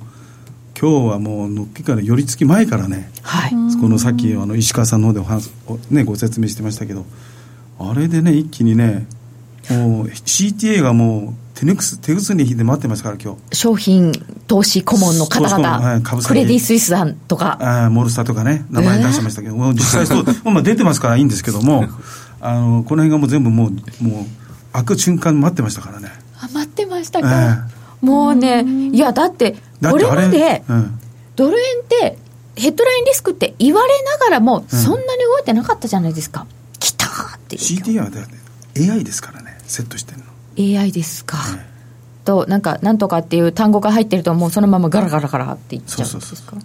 [0.79, 5.49] 今日はもうのっけから寄り付き前からね、はい、このさっきあの石川さんの方でお話、
[5.89, 7.05] ね、ご説明してましたけど、
[7.79, 9.07] あれでね、一気にね、
[9.71, 13.55] もう CTA がもう手抜く手ぐすに引いて待ってますから今日。
[13.55, 14.11] 商品
[14.47, 17.57] 投資顧問の方々、はい、クレディ・スイスさんとか。
[17.85, 21.87] あモルスタとかね名前出してましたけど、えー、実際そう まあ出てますからいいんですけども
[22.41, 23.71] あのこの辺がもう全部もう
[24.03, 24.25] もう
[24.73, 26.09] 開く瞬間待ってましたからね。
[26.39, 27.67] あ待ってましたか、
[28.01, 30.99] えー、もうねいやだってこれまで、うん、
[31.35, 32.17] ドル円って
[32.55, 36.47] ヘッドラインリスクって言われながらもそんなに動いてなかったじゃないですか、うん、
[36.79, 37.61] 来たっていう。
[37.61, 38.27] CTR はだっ
[38.73, 40.25] て AI ですからねセットしてるの。
[40.79, 41.59] AI ですか、はい、
[42.25, 46.55] となんかなんとかっていう単語が入ってるともうそのままガラガラガラっていっちゃうんですか？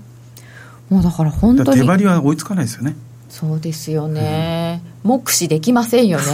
[0.89, 1.81] もうだから本当に。
[1.81, 2.97] 手張りは追いつかないですよね。
[3.29, 6.25] そうですよね、うん、目視できませんよね。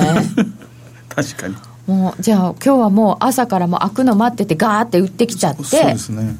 [1.14, 1.56] 確かに。
[1.86, 5.64] もうじゃあ今日はもう朝からもう開くの待っててガーって売ってきちゃって。
[5.64, 6.36] そうですね。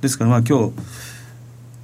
[0.00, 0.72] ですからまあ今日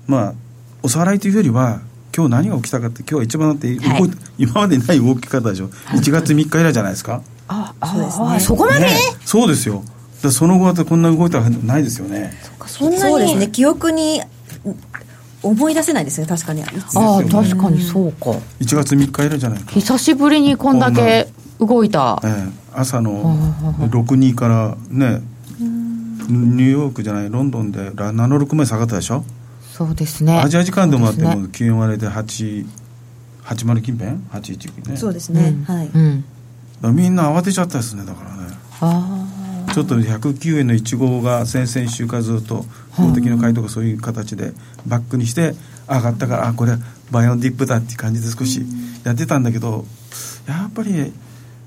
[0.06, 0.34] まあ
[0.82, 1.80] おさらいというよりは
[2.14, 5.68] 今日何が起きたかって今日は一番だって動い、はい、今までない動き方でしょ。
[5.68, 7.22] 1月3日以来じゃないですか。
[7.48, 8.40] あそうですね。
[8.40, 8.90] そこまで、ね、
[9.24, 9.82] そうですよ。
[10.30, 12.32] その後はこんな動いたらないですよね。
[12.66, 13.48] そんなそうですね。
[13.48, 14.22] 記憶に
[15.42, 16.62] 思い出せないですね確かに。
[16.62, 18.30] ああ確かにそうか。
[18.60, 19.72] 1月3日以来じゃないか。
[19.72, 21.28] 久しぶりにこんだけ
[21.58, 23.36] 動いた、ええ、朝の
[23.90, 25.22] 62からね
[26.28, 29.24] ニューヨークじゃないロンドンで76枚下がったでしょ？
[29.72, 30.38] そうですね。
[30.40, 32.66] アジア時間でもあっても気温割れで8
[33.44, 34.96] 80近辺？81ね。
[34.96, 36.24] そうですね、うん、はい、うん。
[36.94, 38.42] みんな慌てちゃったですねだからね。
[39.72, 44.52] ちょっと109円の1号が先々週からずっと法的な回答がそういう形で
[44.86, 45.54] バックにして
[45.88, 46.72] 上がったからあこれ
[47.10, 48.62] バイオンディップだっていう感じで少し
[49.04, 49.84] やってたんだけど
[50.46, 51.12] やっぱり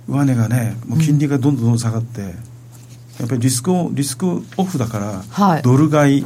[0.07, 2.27] 上値がねもう金利がどんどん下がって、や
[3.25, 6.25] っぱりリスクをリスクオフだから、はい、ドル買い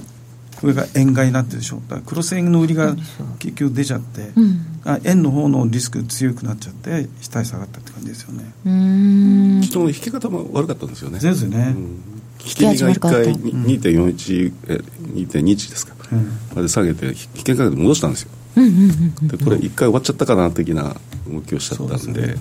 [0.60, 1.78] これが円買いになってるでしょ。
[1.78, 2.94] だからクロス円の売りが
[3.40, 8.44] 結局出ちゃって、うん、あ円の方のリスク強くなっちゃって下へ下がったって感じですよね。
[8.66, 9.62] うん。
[9.62, 11.20] 人の引き方も悪かったんですよね。
[11.20, 12.09] ですよね、うん、
[12.44, 16.20] 引きが1回2.41、うん、2.21ですか、うん、
[16.54, 20.96] あれで下げて引きかけて戻したんですよ、うんうんうん、でこれ1回終わっちゃったかな的な
[21.28, 22.38] 動きをしちゃったんでで、ね、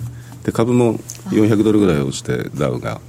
[0.53, 0.95] 株も
[1.31, 3.01] 400ドルぐらい落ちてダウが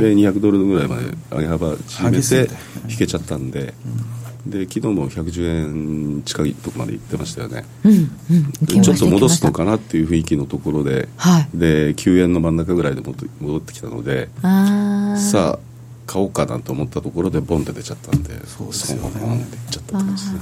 [0.00, 2.48] で200ドルぐらいまで上げ幅縮めて
[2.88, 4.18] 引けちゃったんで、うん。
[4.50, 15.67] で昨日も110円近いとこまで行ってましたよね、うんうん、ちょっと戻すのかなっていう雰囲気のところで、はい、で9円の真ん中ぐらいで戻ってきたのでさあ
[16.08, 19.20] 買おうかなと思ったところでボンって出ちゃったんでそうですよね。
[19.20, 20.40] ボンっていっちゃったんですね。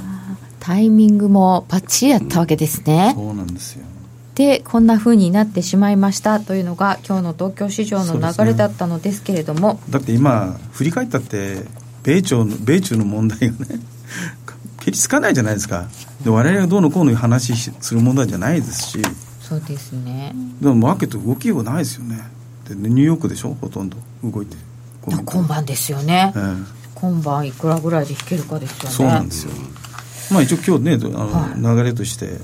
[0.61, 3.85] タイミングもパッチリやったわけですね、うん、そうなんですよ。
[4.37, 11.65] でこんなふうになってしまいましたというのが今日の東京市場の流れだったのですけれども、ね、だって今振り返ったって
[12.05, 13.81] 米朝の米中の問題がね
[14.81, 15.89] 蹴りつかないじゃないですか。
[16.23, 19.03] で我々がどうのこうの話する問題じゃないですし。
[19.41, 20.33] そうですね。
[20.61, 22.21] でもマーケット動きようないですよね。
[22.69, 23.57] でニューヨークでしょ？
[23.61, 24.57] ほとんど動いて
[25.07, 25.65] 今晩。
[25.65, 26.65] ですよね、えー、
[26.95, 28.95] 今晩いくらぐらいで引けるかですよね。
[28.95, 29.53] そうなんですよ。
[30.33, 32.39] まあ一応今日ねあの、はい、流れとして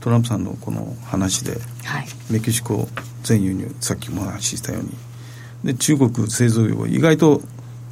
[0.00, 1.52] トランプさんのこの話で、
[1.84, 2.88] はい、メキシコ
[3.22, 4.90] 全輸入さっきも話したように。
[5.64, 7.40] で中国製造業意外と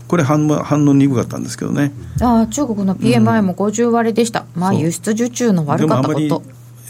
[0.09, 1.93] これ反反応鈍かったんですけどね。
[2.21, 4.59] あ中国の PMI も50割れでした、う。
[4.59, 6.43] ん、まあ輸出受注の悪かったこと。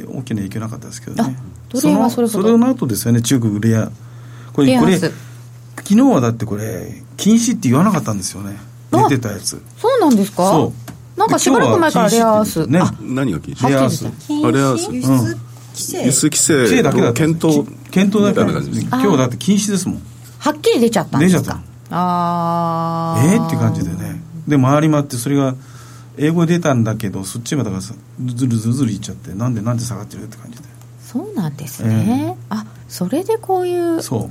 [0.08, 1.36] 大きな影響なかったですけどね。
[1.68, 3.90] ドル円はそれそれの後ですよね中国レア。
[4.52, 4.98] これこれ
[5.84, 8.56] 昨日はだってこれ禁止って言わなかったんですよね。
[8.90, 9.62] 出てたやつ。
[9.78, 10.50] そうなんですか？
[10.50, 10.72] そ
[11.16, 11.18] う。
[11.18, 13.68] なんかしばらく前からレアアース、ね、何が禁止？
[13.68, 14.04] レアアース。
[14.04, 15.38] レアアース、輸出規
[15.74, 16.04] 制？
[16.04, 16.82] 輸出規制。
[16.82, 17.66] だけだ検討。
[17.90, 18.52] 検討だけ。
[18.52, 20.02] だ今日だって禁止ですもん。
[20.38, 21.40] はっきり出ちゃったんですか？
[21.40, 21.62] 出ちゃった
[21.94, 24.20] ああえー、って感じでね。
[24.48, 25.54] で回り回ってそれが
[26.16, 27.94] 英語出たんだけどそっちまだからず
[28.46, 30.64] るずるずるいっちゃってなんでなんで下がってるって感じで。
[31.00, 34.30] そうなんですね、えー、あそれでこういうそ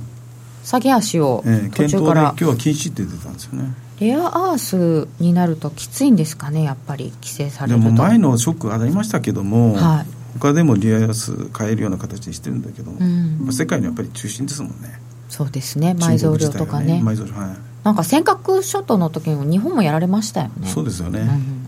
[0.62, 1.42] 下げ足を
[1.74, 3.74] 途中から、えー、今日は禁止って出たんですよね。
[4.00, 7.84] レアアースになるときついんですかねやっぱり規制されると。
[7.84, 14.98] でも前のショックありましたけども、はい、他でもレアアース買えるような形にしてるんだけど、うん、世界のやっぱり中心ですもんね。
[15.28, 17.00] そうですね埋蔵量とかね。
[17.04, 17.34] 埋蔵量。
[17.34, 17.56] はい。
[17.84, 20.68] なんか尖閣諸島の時にも日本もやられましたよね。
[20.68, 21.62] そうですよね、うん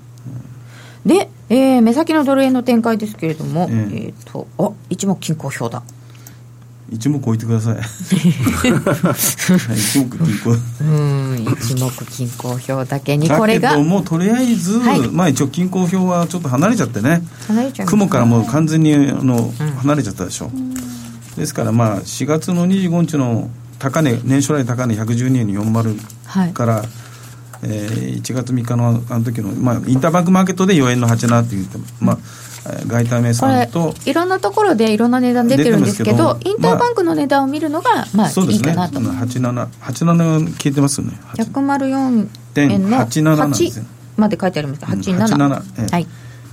[1.05, 5.82] で、えー、目先のドル円の展開ですけれども、えー、えー、とあ一目均衡表だ
[6.95, 7.78] 一目置いてください。
[9.76, 13.70] 一目均衡うん一目均衡表だけにこれが。
[13.70, 17.22] だけどもとりあえず、はい、まあ一応均衡表はちょっと離れちゃってね。
[17.49, 20.49] 離れちゃい雲からもう完全にあの、うん、離れちゃったでしょ、う。
[20.57, 20.74] ん、
[21.36, 26.88] ですからまあ4月の25日の高値年初来高値112円40から、はい。
[27.66, 32.18] えー、1月3日のあの時の、まあ、インターバンクマーケットで4円の87って言って、まあ、
[32.87, 41.19] 外為さんといろんなところでいろんな値段出てるんですけどインターバンクの値段を見るのが、まあ、そうですね、いいかなと8787 87聞いてますよね。
[41.35, 43.85] 104円の8
[44.17, 44.85] まで書いてあります。
[44.85, 46.07] 87、87えはい、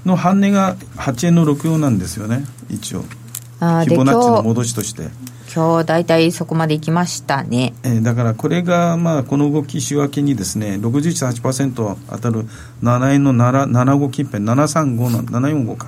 [0.06, 2.44] の半値が8円の64なんですよね。
[2.70, 3.02] 一応。
[3.02, 5.10] フィボナッチの戻しとして
[5.54, 12.46] 今日大体そこまで行きましたね、えー、だからこれがまあこの動き週明けにですね61.8%当たる
[12.82, 15.88] 7円の75近辺735の745か、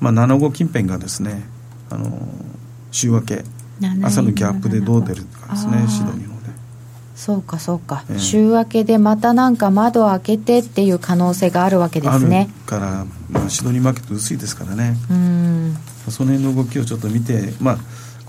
[0.00, 1.44] まあ、75近辺がですね
[1.90, 2.18] あの
[2.90, 3.44] 週明け。
[4.02, 6.50] 朝のギャップでどう出るかですねシドニーので。
[7.14, 12.50] そうかそうか、えー、週明けでまたなんか窓を開けてっていう可能性があるわけですね。
[12.66, 14.96] から、まあ、シドニーマーケット薄いですからね。
[15.10, 15.76] うん。
[16.08, 17.78] その辺の動きをちょっと見てまあ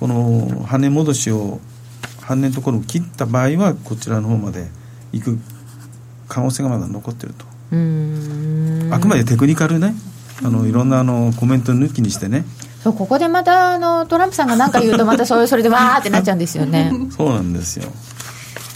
[0.02, 1.60] この羽戻しを
[2.22, 4.68] 半値のところを切った場合はこちらの方まで
[5.12, 5.40] 行く
[6.28, 7.46] 可能性がまだ残ってると。
[7.46, 9.94] あくまでテクニカルね。
[10.44, 12.46] あのいろんなあのコメント抜きにしてね。
[12.84, 16.92] そうここでまたあのトランプさんが何か言うとまたそれそれでわーってなっちゃうんですよね。
[17.16, 17.92] そうなんですよ。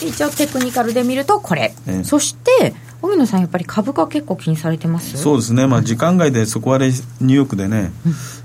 [0.08, 5.18] 一応テクニカルで見るとこれ、ね、そして荻野さんやっぱり株価結構気にされてます？
[5.18, 5.66] そうですね。
[5.66, 7.92] まあ時間外で底割れニューヨークでね、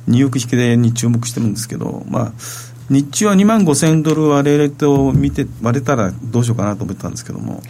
[0.06, 2.32] ニューヨーク引きでに注目してるんですけどまあ
[2.90, 7.62] 日中は2万5000ドル割れると見て割れたらどうしようかなと思ってたんですけども。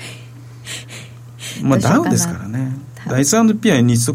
[1.62, 2.76] まあダウンですからね。
[3.06, 4.14] 第 S&P は日足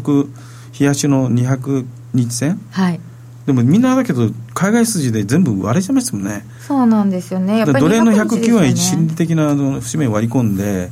[0.78, 2.60] 冷やしの200日線？
[2.72, 3.00] はい。
[3.46, 6.44] でもみんなだけど海外筋で全部割れちゃいましたもんね。
[6.66, 7.58] そうなんですよね。
[7.58, 10.90] やっぱり、ドル円の109円心理的な節目割り込んで、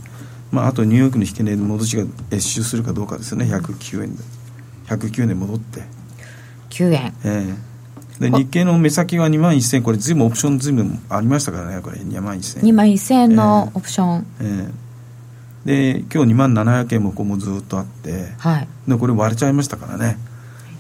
[0.52, 3.46] まあ、あとニューヨークの引け値戻しが越収するかどうかですよね。
[3.46, 4.22] 109円で。
[4.86, 5.82] 109円で戻って。
[6.70, 7.14] 9円。
[7.24, 7.74] ええ
[8.20, 11.80] で日経の目先は2万1000これずいぶんオプションずいぶんありましたからね。
[11.82, 14.70] これ2万1000 2万1000円のオプション、えー、
[15.66, 15.92] え。
[15.92, 20.16] ー、で今日2万700円もここもずっとあって、はい、でこれ割れちゃいましたからね。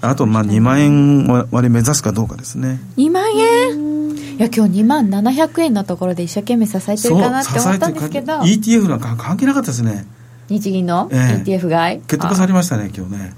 [0.00, 2.78] あとまあ2万円割れ目指すかどうかですね。
[2.96, 3.94] 2万円？
[4.36, 8.34] いや今日2万700円のところで一生懸命支えてるかなって思ったんですけど。
[8.40, 10.06] ETF なんか関係なかったですね。
[10.48, 13.34] 日銀の ETF 買い、決定されましたね今日ね。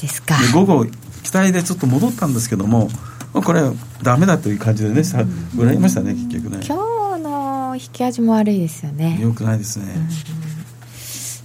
[0.00, 0.36] ですか。
[0.52, 0.86] 午後
[1.26, 2.88] 期待でちょっと戻ったんですけども
[3.32, 5.24] これはダメだという感じでねさ
[5.58, 6.60] 売られましたね結局ね。
[6.64, 6.76] 今
[7.16, 9.18] 日の引き味も悪いですよね。
[9.20, 9.86] よくないですね、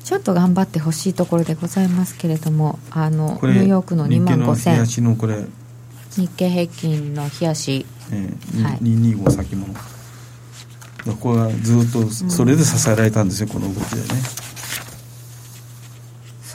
[0.03, 5.45] ちょっと頑張ってほしいところでございますけれどもあのニューヨークの2万5000のこれ。
[6.11, 9.79] 日経平均の冷やし、えーはい、225先物こ
[11.19, 14.21] こがずっとそれで支えられたんですよ、この動きでね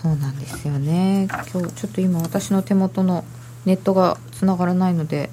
[0.07, 1.27] そうなんですよね。
[1.53, 3.25] 今日ちょっと今私の手元の
[3.65, 5.31] ネットがつながらないので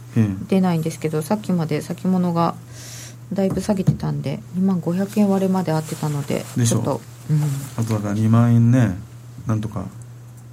[0.47, 2.55] 出ないんですけど、うん、さっきまで先物が
[3.31, 7.41] だいぶ下げてたんで2万500円割れまで合ってたのでちょっと、うん、
[7.77, 8.95] あとだから2万円ね
[9.45, 9.85] なんとか。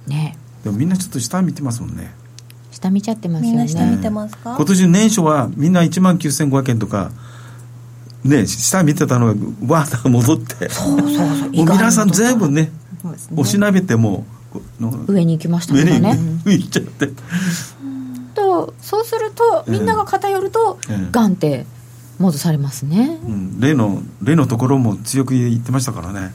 [0.05, 0.37] ね。
[0.63, 2.13] でもみんなちょっと下見てますもんね。
[2.69, 3.51] 下見ちゃってますよね。
[3.51, 7.11] みんな下見てますか、今年年初はみんな1万9500円とか
[8.23, 9.31] ね下見てたのが
[9.67, 10.69] わーっと戻って。
[10.69, 11.49] そうそうそう。
[11.51, 12.71] 皆さん全部ね
[13.35, 14.25] おしなべても
[15.07, 16.19] 上に行きましたからね。
[16.45, 17.09] 上に行っちゃって。
[18.33, 21.65] とそうするとみんなが偏ると、えー、ガンって
[22.17, 26.31] 戻されますね、うん、例の例のところも強く言ってましたからね。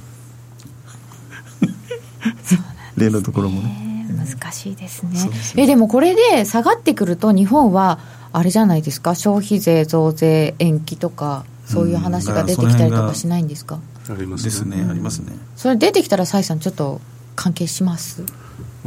[2.97, 4.07] 例のところもね。
[4.09, 5.31] 難しいですね。
[5.57, 7.99] えでもこれで下がってくると日本は
[8.33, 9.15] あれじゃないですか？
[9.15, 13.79] 消費税増税延期とかそういう話が出てきたりとかしないんですか、
[14.09, 15.33] ありますですね、ありますね。
[15.57, 17.01] それ出てきたら崔さんちょっと
[17.35, 18.25] 関係します？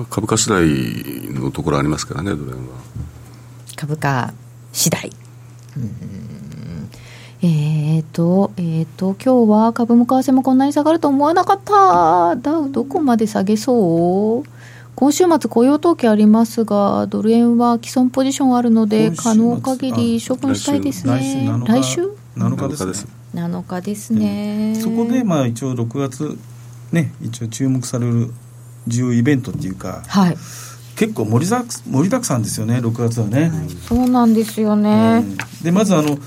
[0.10, 2.62] 株価次第のところありますからねドル円は。
[3.76, 4.34] 株価
[4.72, 5.12] 次第。
[7.42, 12.36] えーと、えーと、今日は株も為替もこんなに下がると思わなかった。
[12.36, 14.50] ダウどこまで下げそう？
[14.96, 21.48] 今週末雇用統計ありますが、ドル円は既存ポジションあるので、可能限り処分したいですね。
[21.66, 26.38] 来週7日です、ね、7日ですね、そこでまあ一応6月
[26.92, 28.32] ね一応注目される
[28.88, 30.38] 重要イベントっていうか、はい、
[30.96, 35.24] 結構盛りだく盛りだくさんですよね6月はね、はい、そうなんですよね、
[35.64, 36.18] でまずあの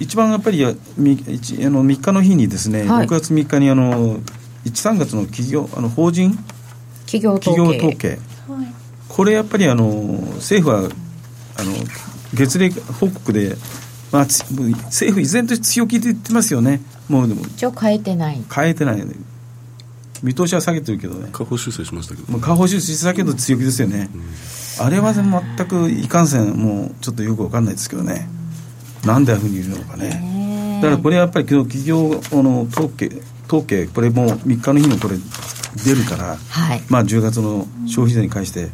[0.00, 4.18] 一番やっぱりみあの3日の日にですね、はい、6月3日にあの
[4.64, 6.36] 13月の企業あの法人？
[7.06, 7.76] 企業統計。
[7.76, 8.18] 統計、はい、
[9.08, 9.86] これやっぱりあの
[10.36, 10.90] 政府は
[11.56, 11.72] あの
[12.32, 13.56] 月例報告で、
[14.14, 16.80] まあ、政府依然として強気で言ってますよね。
[17.08, 17.40] もうでも。
[17.46, 18.40] 一応変えてない。
[18.48, 19.04] 変えてない
[20.22, 21.30] 見通しは下げてるけどね。
[21.32, 28.28] 下方修正しましたけど、まあ、下方修正したけど強気ですよね、うん、あれは全くいかんせんもうちょっとよく分かんないですけどね、
[29.04, 30.78] なんでああいうふうに言うのかね。
[30.80, 33.10] だからこれはやっぱり企業の統計
[33.48, 35.16] 統計これも3日の日のこれ
[35.84, 38.70] 出るから、はい、まあ10月の消費税に関して、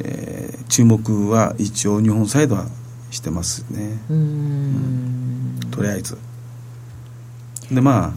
[0.00, 2.66] えー、注目は一応日本サイドは
[3.10, 3.98] してますね。
[4.10, 5.60] うん。
[5.70, 6.18] とりあえず。
[7.70, 8.14] でま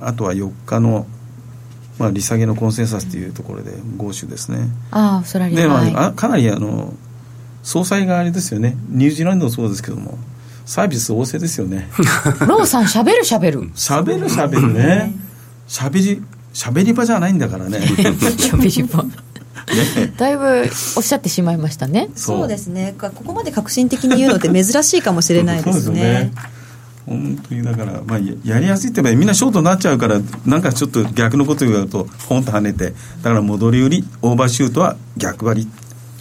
[0.00, 1.06] ああとは4日の
[1.98, 4.68] まあ、利下げのコンセンサスというところで豪州ですね。
[4.90, 6.92] ああそれで、まあ、かなりあの
[7.62, 8.76] 総裁があれですよね。
[8.88, 10.18] ニュージーランドもそうですけども
[10.66, 11.88] サービス旺盛ですよね。
[12.46, 13.70] ローさんしゃべるしゃべる。
[13.74, 15.14] しゃべるしゃべるね。
[15.66, 16.22] しゃべり
[16.52, 17.80] しゃべり場じゃないんだからね。
[17.80, 19.04] しゃべり場
[20.16, 22.08] だいぶおっしゃってしまいましたね。
[22.14, 22.48] そう。
[22.48, 22.94] ですね。
[22.98, 26.00] ここまで革新的に言うのって珍しいかもしれないですね。
[26.00, 26.32] ね。
[27.06, 32.90] 本当にだから、まあ、やりやすいってみんなショートになっちゃうからなんかちょっと逆のこと言うとポンと跳ねて。
[33.22, 35.68] だから戻り売りオーバーシュートは逆割り。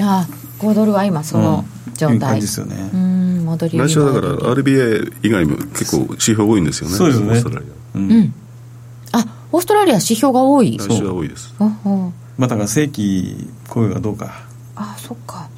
[0.04, 2.90] ああ5ドルは今その状態、うん、感じですよね。
[2.94, 6.96] うん戻り来週はだから RBA 以外も結構指標多いんですよね。
[6.96, 7.30] そうですね。
[7.30, 8.34] オーストラリア、うん、うん、
[9.14, 10.78] あオーストラリア指標が多い。
[10.78, 11.54] 来週は多いです
[12.38, 14.46] まあだから正規雇用がどうか。
[14.76, 15.50] あそっか。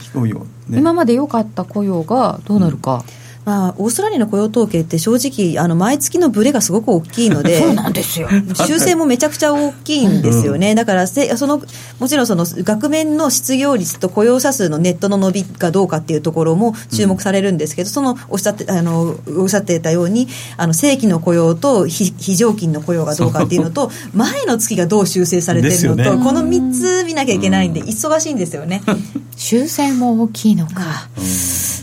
[0.69, 3.16] 今まで良かった雇用がどうなるか、うん
[3.47, 8.27] まあ、オーストラリアの雇用統計って正直あの毎月のブレがすごく大きいので そうなんですよ。
[8.55, 11.61] 修正もめちゃくちゃ大きいんですよね、だからせその
[11.97, 20.27] もちろんその額面の失業率と雇用者数のネットの伸びがどうかっていうところも注目されるんですけど、そのおっしゃってあのおっしゃってたように
[20.57, 28.83] あの正規の雇用と非非常勤の雇用がどうかっていうのと前の月がどう修正されてるのと、ね、この3つ見なきゃいけないんで忙しいんですよね。
[29.37, 31.76] 修正も大きいのか、大体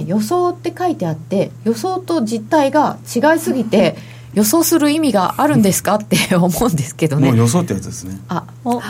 [0.00, 3.96] ね予想って書いてあって予想と実態が違いすぎて
[4.34, 7.28] 予想する意味があるんですかって思うんですけどね。
[7.28, 8.18] もう予想ってやつですね。
[8.28, 8.80] あお。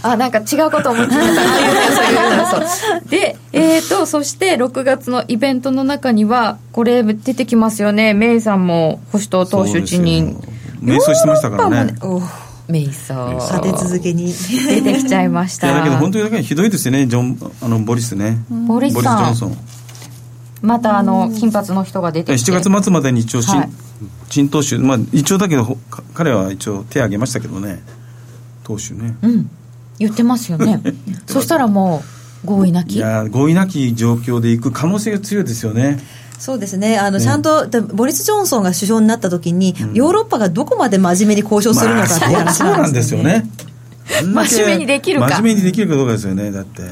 [0.00, 1.18] あなんか違うこと思ってた。
[3.10, 8.14] でえーとそして6月のイベントの中にはこれ出てきますよね。
[8.14, 10.36] メイさんも保守党党首辞任
[10.82, 11.94] 瞑想してましたからね。
[12.68, 13.60] 瞑想。
[13.60, 14.32] 立て続けに。
[14.32, 15.72] 出てきちゃいました。
[15.72, 17.06] だけど本当にだけひどいですよね。
[17.06, 18.38] ジョンあのボリスね。
[18.50, 19.34] ボリスさん
[20.62, 22.52] またあの金髪の人が出てきて。
[22.52, 23.70] 7月末までに一応新,、はい、
[24.28, 25.76] 新党首まあ一応だけど
[26.14, 27.82] 彼は一応手挙げましたけどね。
[28.64, 29.16] 党首ね。
[29.22, 29.50] うん。
[29.98, 30.80] 言ってますよね。
[31.26, 32.02] そしたらも
[32.44, 32.96] う合意なき。
[32.96, 35.98] いや合意なき状況でいく可能性が強いですよね。
[36.38, 36.98] そうですね。
[36.98, 43.44] あの、ね、ちゃんとボリス・ジョンソンが首相になった時に、うん、ヨーロッパがどこまで真面目に交渉するのかっていう話なんですよね。
[44.24, 45.28] 真面目にできるか。
[45.28, 46.82] 真面目にできるかどうかですよねだって。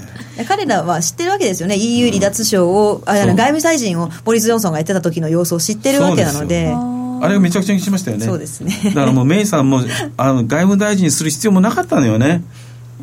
[0.49, 1.77] 彼らは知ってるわけですよね。
[1.77, 6.75] EU 離脱省を、うん、あ外務大臣をボリス・ジョンソンがやってた時の様子を知ってるわけなので。
[7.19, 8.27] あれがめちゃくちゃにしましたよね。
[8.27, 8.79] そうですね。
[8.85, 9.81] だからもうメイさんも
[10.19, 12.45] あの外務大臣にする必要もなかったのよね。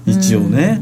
[0.05, 0.81] 一応ね。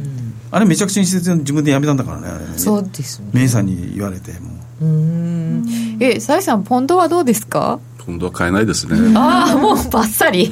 [0.51, 2.57] あれめちゃくちゃにして自分で辞めたんだからねあれね。
[2.57, 3.29] そうですね。
[3.31, 4.51] メイさんに言われても。
[4.81, 5.97] うん。
[6.01, 7.79] えサイさんポンドはどうですか？
[8.05, 9.17] ポンドは買えないですね。
[9.17, 10.51] ああもうバッサリ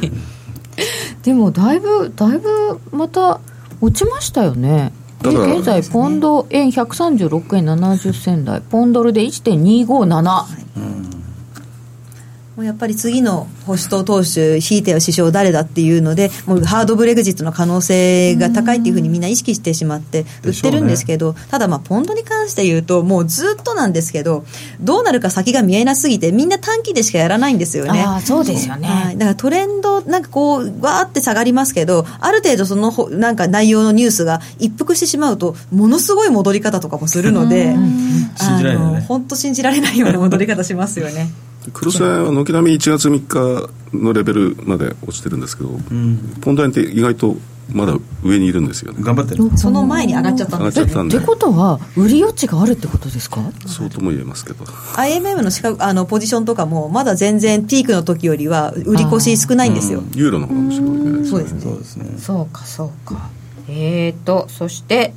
[1.23, 3.39] でもだいぶだいぶまた
[3.81, 4.93] 落ちましたよね。
[5.21, 8.61] で現在ポンド円136円70銭台。
[8.61, 10.45] ポンドルで1.257、
[10.77, 11.18] うん
[12.59, 24.43] もうやっぱり次の保守党党首、ひいては首相誰だっていうので、もうハードブレグジットの可能性が高いっていうふうにみんな意識してしまって売ってるんですけど、ね、ただまあポンドに関して言うと、もうずっとなんですけど、
[24.81, 28.03] どうなるか先が見えなすぎて、みんな短期でしかやらないんですよね。
[28.05, 37.73] あそうですよね、はい、だからトレンド、なんかこう、わーって下がりますけど、ある程度そのなんか内容のニュースが一服してしまうと、ものすごい戻り方とかもするので、
[38.35, 41.29] 信じられない、ね、本当信じられないような戻り方しますよね。
[41.73, 47.35] 黒線は軒並み1月3日のレベルまで落ちてるんですけど、うん、ポンド円って意外と
[47.73, 47.93] まだ
[48.23, 60.87] 上にいるんですよね頑張ってるその前に上がっちゃったんですよ、ね、ってことは売り余地があるってことですかそうとも言えますけど IMM の資格あのポジションとかもまだ全然ピークの時よりは売り越し少ないんですよ、ユーロの方がむしろ
[61.25, 62.17] そうですねそうですね。
[62.17, 63.29] そうかそうか。
[63.67, 65.13] えーとそして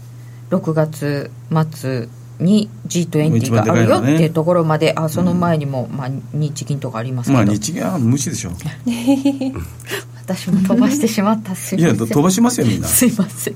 [0.50, 1.30] 6月
[1.72, 2.08] 末
[2.42, 8.50] に G20 があるよっていうところまで、あその前にも、まあ、日銀とかありますけど、まあ、日銀は無視でしょ
[10.22, 12.86] 私も飛ばしてしまったすいや飛ばしますよみんな。
[12.88, 13.54] すいません。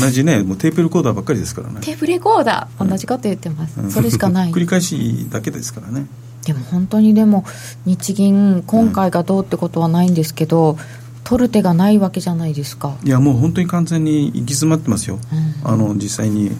[0.00, 1.76] 同じねもうテープレコーダーばっかりですからね。
[1.80, 4.50] テープレコーダー同じこと言ってます、うん、それしかない。
[4.50, 6.06] 繰り返しだけですからね。
[6.44, 7.44] でも本当にでも
[7.84, 10.78] 日銀今回がどうってことはないんですけど、うん、
[11.24, 12.96] 取る手がないわけじゃないですか。
[13.04, 15.18] いやもう本当に完全に行き詰まってますよ、
[15.64, 16.50] うん、あの実際に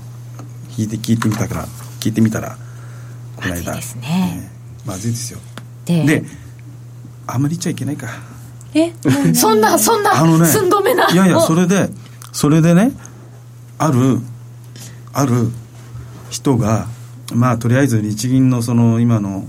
[0.78, 1.66] 聞いて聞いてみたから
[1.98, 2.56] 聞いてみたら
[3.36, 3.54] この間。
[3.54, 4.50] まずいですね、
[4.86, 5.40] まずいですよ。
[5.84, 6.22] で
[7.26, 8.06] あんまり言っちゃいけないか。
[8.74, 8.92] え
[9.34, 11.10] そんなそんなあの、ね、寸止めな。
[11.10, 11.88] いやいやそれで
[12.32, 12.92] それでね
[13.78, 14.20] ある
[15.12, 15.50] ある
[16.30, 16.86] 人が
[17.34, 19.44] まあとりあえず日銀のその今の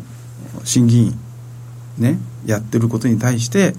[0.64, 1.20] 審議員
[2.00, 3.76] ねやってることに対して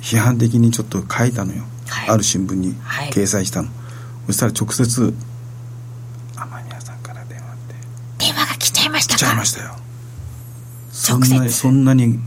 [0.00, 2.74] 批判的にちょっと書いたのよ、はい、ある新聞に
[3.12, 3.76] 掲載したの、はい、
[4.26, 5.14] そしたら直接
[6.36, 7.74] 天宮さんから電話って
[8.18, 8.54] 電話が
[9.16, 9.76] 来ちゃいましたよ。
[10.90, 12.18] そんなそんなに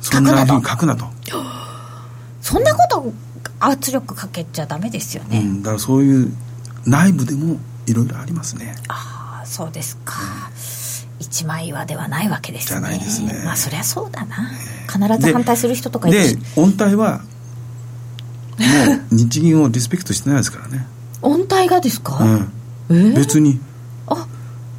[0.00, 1.06] そんなに書くなと。
[2.40, 3.12] そんなこと
[3.60, 6.32] 圧力かけちゃダメですよね、うん、だからそういう
[6.86, 7.56] 内部でも
[7.86, 8.74] いろいろありますね。
[8.88, 12.80] ああそうですか、うん、一枚岩ではないわけですね。
[12.80, 13.42] じゃないですね。
[13.44, 14.50] まあそりゃそうだな、
[14.86, 16.36] 必ず反対する人とかいるし。
[16.36, 17.20] で音体は
[18.58, 18.64] も
[19.10, 20.86] う日銀をリスペクトしてないですからね。
[21.22, 22.52] 音体がですか、うん。
[22.90, 23.58] えー、別に。
[23.58, 23.73] あ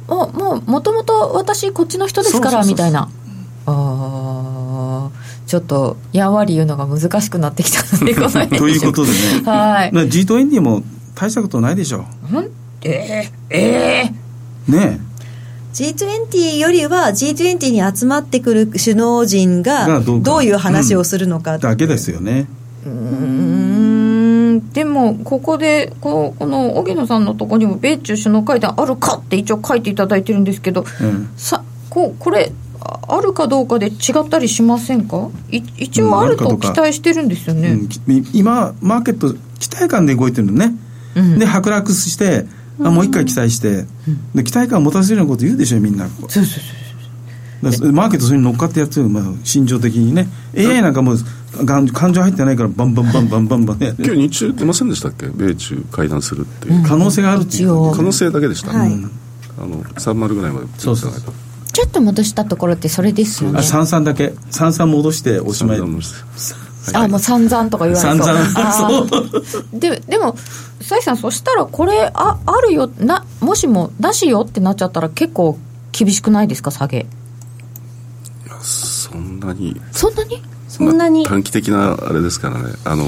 [0.08, 3.08] あもうもともと私こっちの人ですからみたいな。
[3.66, 5.10] ああ
[5.46, 8.14] ちょっとやんわり言うのが難しくなってきたので
[8.58, 10.82] ということでね、はい、G20 も
[11.14, 12.04] 大したことないでしょ。
[12.32, 12.50] う
[12.82, 15.00] えー、えー、ね
[15.72, 21.58] G20 よりは G20 に集まってくる首脳陣がどういう話をするのか、う。
[21.58, 22.46] ん、だけですよね。
[22.86, 23.85] うん
[24.60, 32.52] でもここでここの荻野さんのところにも米中首脳会談あるかって一応書いていただいてるんですけど、うん、さここれ
[33.08, 33.90] あるかどうかで違
[34.20, 35.30] ったりしませんか？
[35.50, 37.88] 一応あると期待してるんですよね、うん、
[38.32, 40.72] 今マーケット期待感で動いてるのね、
[41.16, 42.46] うん、で剥落して
[42.78, 43.86] あもう一回期待して、
[44.34, 46.06] で期待感を持たせるようなこと言うでしょみんな。
[46.08, 46.64] そうそうそう
[47.62, 50.28] マーケットそれに乗っかってやってる、まあ、心情的にね。
[50.56, 51.16] AI なんかもう
[51.66, 58.92] 感情入ってないからバンバンバンバンバンバン、ね、今日日中出ませんでしたっけ米中会談するっていう、可能性があるっていう、可能性だけでした、はい、
[59.58, 61.12] あの30ぐらいまでそうそう
[61.72, 69.08] ちょっと戻したところってそれですよね三三だけ三三戻しておしまいあもう散々とか言われそう
[69.44, 70.36] そうででも
[70.80, 75.58] 崔さんそしたらこれああるよなもしもなしよってなっちゃったら結構
[75.92, 77.06] 厳しくないですか下げ
[79.36, 79.80] んなに？
[79.92, 80.42] そんなに？
[80.68, 81.24] そんなに？
[81.24, 82.74] 短期的なあれですからね。
[82.84, 83.04] あの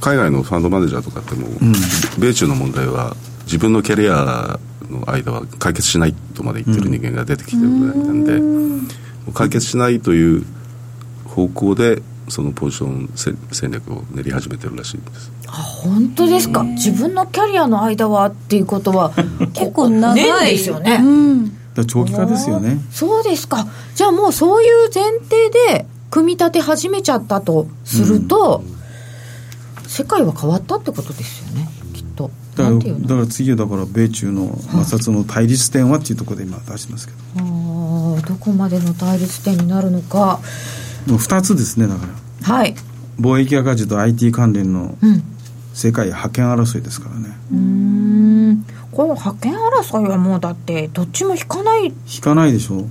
[0.00, 1.72] 海外のファンドマネージャーとかっても、うん、
[2.18, 3.14] 米中の問題は
[3.44, 4.58] 自分のキャリア
[4.90, 8.88] の間は解決しないとまで言ってる人間が出てきてるぐらいなんで、うん、
[9.34, 10.44] 解決しないという
[11.26, 13.10] 方向でそのポジション
[13.52, 15.32] 戦略を練り始めてるらしいです。
[15.46, 16.62] あ本当ですか？
[16.62, 19.12] 自分のキャリアの間はっていうことは
[19.54, 20.50] 結構長い。
[20.50, 21.04] ですよね、う
[21.36, 23.66] ん、長期化ですよねそうですか。
[23.94, 31.68] じゃあもうそういう前提で組み立て始めちゃったとすると、うん、世界は変わったってことですよね。
[32.18, 32.30] と。
[32.56, 37.18] だからだから次はだから米中の摩擦の対立点はっていうところで今出してますけど。
[37.44, 40.40] ああどこまでの対立点になるのか。
[41.06, 42.54] 2つですねだから。
[42.54, 42.74] はい。
[43.20, 44.96] 貿易赤字と IT 関連の
[45.72, 47.36] 世界覇権争いですからね。
[47.52, 48.07] うん
[48.98, 51.84] この覇権争いはもうだってどっちも引かない。
[51.84, 52.84] 引かないでしょ。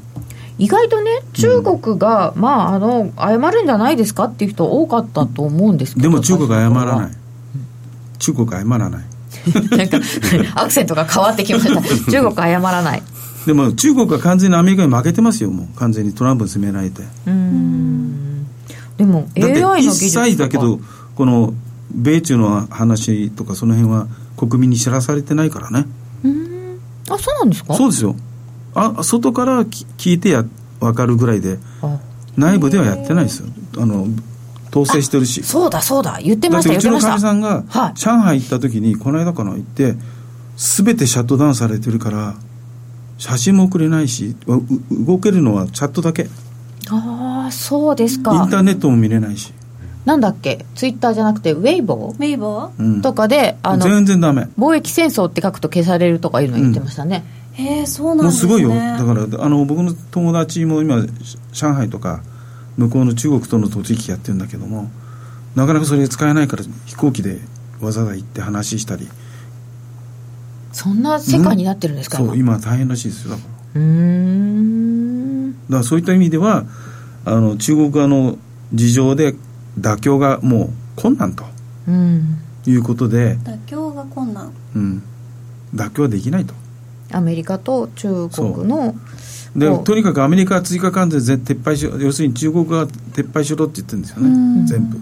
[0.58, 6.03] 意外とね中国が、うん、まああの謝るんじゃないですかっていう人多かったと思うんですけど。
[6.03, 7.12] でも中国謝らない。
[8.20, 9.05] 中国謝らない。
[9.78, 9.99] なんか
[10.55, 11.82] アクセントが変わってきました。
[12.10, 13.03] 中国謝らない。
[13.45, 15.78] でも中国は完全にアメリカに負けてますよもう。
[15.78, 17.03] 完全にトランプに攻められて。
[17.26, 18.47] うん。
[18.95, 20.80] でも AI の技術一切だけど
[21.16, 21.53] この
[21.93, 25.86] 米中の話とかその辺は国民に知らされてないからね
[26.24, 26.80] うん。
[27.09, 27.74] あそうなんですか？
[27.76, 28.15] そうですよ。
[28.76, 30.45] あ外から聞いてや
[30.80, 31.57] 分かるぐらいで
[32.36, 33.47] 内部ではやってないですよ。
[33.78, 34.07] あの
[34.70, 35.43] 統制してるし。
[35.43, 36.20] そうだそうだ。
[36.22, 39.95] 言ってましたうちのかみさんが、はい、上海行った時にこの間かな行って
[40.57, 42.36] 全てシャットダウンされてるから
[43.18, 44.36] 写真も送れないし
[44.91, 46.28] 動けるのはチャットだけ。
[46.89, 48.34] ああそうですか。
[48.36, 49.53] インターネットも見れないし
[50.08, 50.66] なんだっけ？
[50.74, 54.47] ツイッターじゃなくてウェイボーウェイボー、うん、とかであの全然ダメ。
[54.58, 57.26] 貿易戦争って書くと消されるとかいうの言ってましたね、
[57.60, 58.51] うん、へえそうなんですね。
[58.53, 58.97] もうすごいよ。
[58.97, 61.05] だからあの僕の友達も今
[61.51, 62.22] 上海とか
[62.78, 64.89] 向こうの中国との取引やってるんだけども
[65.55, 67.41] なかなかそれ使えないから飛行機で
[67.82, 69.10] わざわざ行って話したり。
[70.72, 73.43] そんな世界になってるんですか、うん、そう今大変らしいですよだか
[73.76, 73.82] ら。
[73.82, 75.51] うん。
[75.51, 76.64] だからそういった意味では
[77.26, 78.38] あの中国側の
[78.74, 79.36] 事情で
[79.80, 81.45] 妥協がもう困難と、
[81.88, 83.38] うん、いうことで。
[83.38, 84.51] 妥協が困難。
[84.75, 85.03] うん。
[85.75, 86.53] 妥協はできないと。
[87.11, 88.95] アメリカと中国の。
[89.55, 94.67] でとにかくアメリカは追加関税全撤廃し要するに中国が撤廃しろって言ってるんですよね。
[94.67, 94.99] 全部。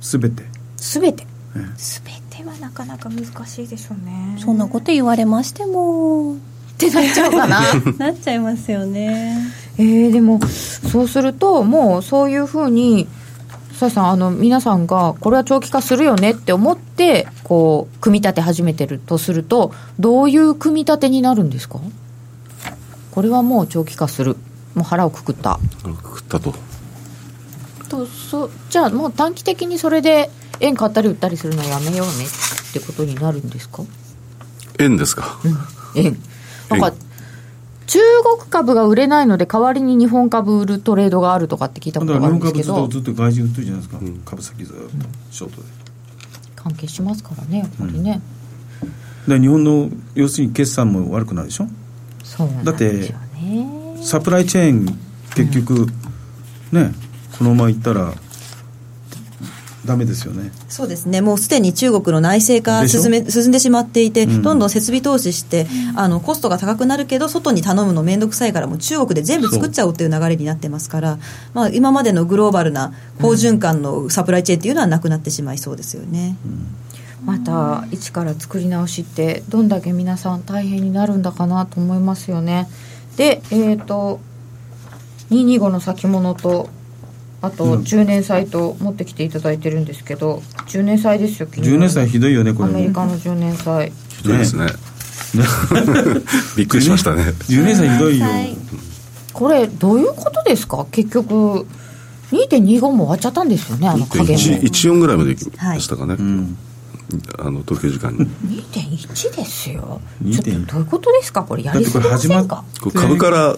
[0.00, 0.42] すべて。
[0.76, 1.26] すべて。
[1.56, 4.36] えすべてはなかなか難しいでしょうね。
[4.38, 6.34] そんなこと言われましても。
[6.34, 6.36] っ
[6.76, 7.60] てなっちゃうかな。
[7.98, 9.36] なっちゃいますよね。
[9.78, 13.06] えー、でもそうするともうそういうふうに
[13.80, 21.80] さやさんあの皆さんがこれは長期化するよねって思ってこう組み立て始めてるとするとどういう組み立てになるんですか？
[23.10, 24.36] これはもう長期化する。
[24.74, 25.58] もう腹をくくった。
[25.82, 26.54] くくったと。
[27.88, 33.82] とそじゃあもう短期的にそれで円買ったり売ったりするのやめようねってことになるんですか？
[34.78, 35.38] 円ですか、
[35.96, 36.18] 円。
[36.68, 36.92] なんか
[37.90, 37.98] 中
[38.38, 42.62] 国株が売れないので代わりに日本株売るトレードがあるとかって聞いたことがあるんですけど。
[42.62, 44.82] 日本株ずっとずっと外人売ってるじゃないですか、株先ずっと
[45.32, 45.68] ショートで
[46.54, 48.20] 関係しますからねやっぱりね、
[49.26, 51.66] で日本の要するに決算も悪くなるでしょ？
[52.22, 53.12] そうなんだって
[54.04, 54.86] サプライチェーン
[55.34, 55.88] 結局、
[56.70, 56.92] ね
[57.36, 58.14] このままいったら
[59.84, 60.52] ダメですよね。
[60.68, 64.42] そうですね、もうすでに中国の内製化進め進んでしまっていて、うん。
[64.42, 65.66] どんどん設備投資して、
[65.96, 71.18] あのコストが高くなるけど、外に頼むの面倒くさいから、もう中国で全部作っちゃおうっていう流れになってますから、
[71.54, 76.36] まあ、今までのグローバルな好循環のサプライチェーンっていうのはなくなってしまいそうですよね。
[77.24, 82.68] また一から作り直しってどんだけ皆さん大変になるんだかなと思いますよね。
[83.16, 84.20] でえっ、と
[85.30, 86.68] 225の先物と
[87.42, 87.80] あとうん。
[87.80, 94.66] 10年債と持ってきていただいてるんですけど10年債ですよ昨日10年債ひどいよねこれアメリカの10年債ひどいですね。
[96.56, 97.22] びっくりしましたね。
[97.48, 98.26] 10年債ひどいよ。
[99.32, 100.86] これどういうことですか？
[100.90, 101.66] 結局
[102.32, 104.42] 2.25も終わっちゃったんですよねあの加減も。
[104.58, 106.56] 14ぐらいまで行きましたかね、うん。
[107.38, 108.26] あの東京時間に。
[108.62, 110.00] 2.1ですよ。
[110.24, 111.42] 2.1ちょっとどういうことですか？
[111.44, 112.64] これやりすぎませんか？
[112.80, 113.56] ここう株から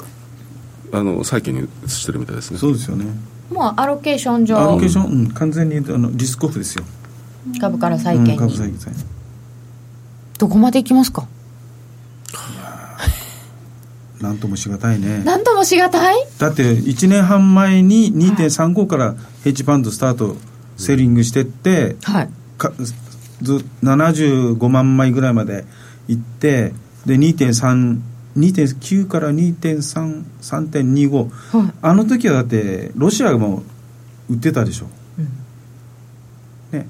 [0.92, 2.58] あの債券に移してるみたいですね。
[2.58, 3.06] そうですよね
[3.52, 4.58] もうアロケーション上。
[4.58, 6.84] アロケーション、うん、完全にあのリスクオフですよ、
[7.60, 8.78] 株から債うん、券に、株債券
[10.38, 11.28] どこまで行きますか？
[14.20, 15.22] なんともしがたいね。
[15.24, 16.14] 何ともしがたい？
[16.38, 20.36] だって1年半前に2.35からヘッジファンドスタート
[20.76, 22.28] セーリングしてって、はい。
[22.56, 25.64] かず75万枚ぐらいまで
[26.06, 26.72] 行って
[27.04, 27.98] で2.3
[28.36, 31.72] 2.9から2.33.25、はい。
[31.82, 33.64] あの時はだってロシアも
[34.30, 34.86] 売ってたでしょ、
[36.72, 36.86] ね。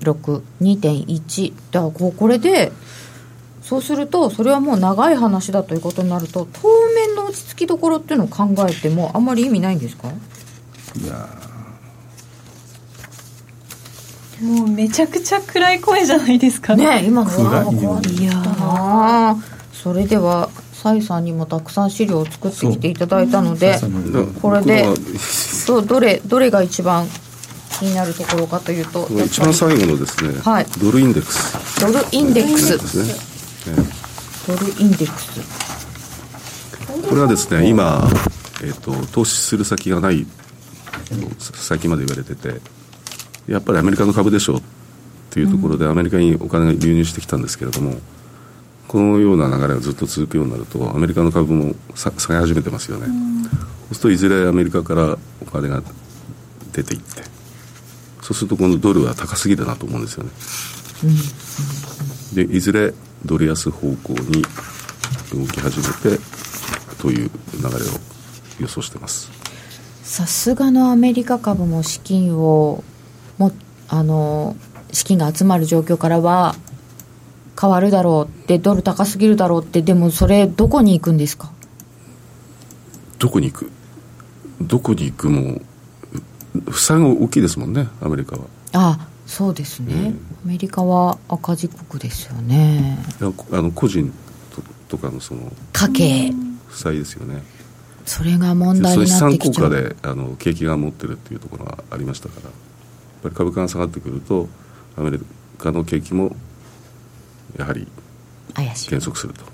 [0.00, 2.72] 2.176.2.1だからこうこれで
[3.62, 10.08] そうするとそれはもう長い話だということになると当面の落ち着きどころっていうのを考えてもあんまり意味ないんですか？
[10.08, 11.28] いや
[14.42, 16.74] もうめちゃくちゃ暗い声じゃないですか。
[16.74, 17.30] ねえ今の
[18.02, 19.36] いやな
[19.72, 23.78] それではサイさんにもたくさん資料を作ってきていただいたので
[24.40, 24.94] これでこ
[25.66, 27.06] どどれどれが一番
[27.80, 30.66] 気になるところかというと一番最後のですね、はい。
[30.78, 31.80] ドルインデックス。
[31.80, 32.78] ドルインデックス。
[32.78, 33.84] ですね、
[34.46, 35.40] ドルインデックス。
[37.08, 38.06] これはですね今、
[38.62, 42.60] えー、と投資する先がないと最近まで言われてて
[43.50, 44.62] やっぱりアメリカの株でしょうっ
[45.30, 47.94] ていうところでアメリカにお金が流入してきたんですけれども、
[48.88, 53.12] このような流れがずっと続くようになるとアメリカの株もさ下げ始めてますよね、そ
[53.92, 55.82] うするといずれアメリカからお金が
[56.72, 57.29] 出ていって
[58.30, 60.30] そうするとこのドルは高すぎるなと思うんですよね、
[62.32, 64.44] でいずれドル安方向に
[65.32, 66.22] 動き始めて
[67.00, 67.70] という流れを
[68.60, 69.28] 予想してます。
[70.04, 72.84] さすがのアメリカ株も資金を
[73.36, 73.50] も
[73.88, 74.56] あの
[74.92, 76.54] 資金が集まる状況からは
[77.60, 81.50] 変わるだろうってドル高すぎるだろうってでもそれどこに行くんですか？
[83.18, 83.72] どこに行く？
[84.60, 85.60] どこに行くも
[86.66, 88.42] 負債が大きいですもんねアメリカは。
[88.72, 92.98] あそうですね、えー、アメリカは赤字国ですよね。
[93.20, 94.12] あの個人
[94.88, 96.32] とかのその家計。
[96.66, 97.42] 負債ですよね。
[98.06, 99.70] それが問題になってきちゃう。
[99.70, 102.42] 資産効果であの景気が持ってるっていうところがありましたから。
[102.44, 102.52] やっ
[103.22, 104.48] ぱり株価が下がってくると
[104.96, 105.20] アメリ
[105.58, 106.34] カの景気も
[107.58, 107.86] やはり
[108.88, 109.44] 減速すると。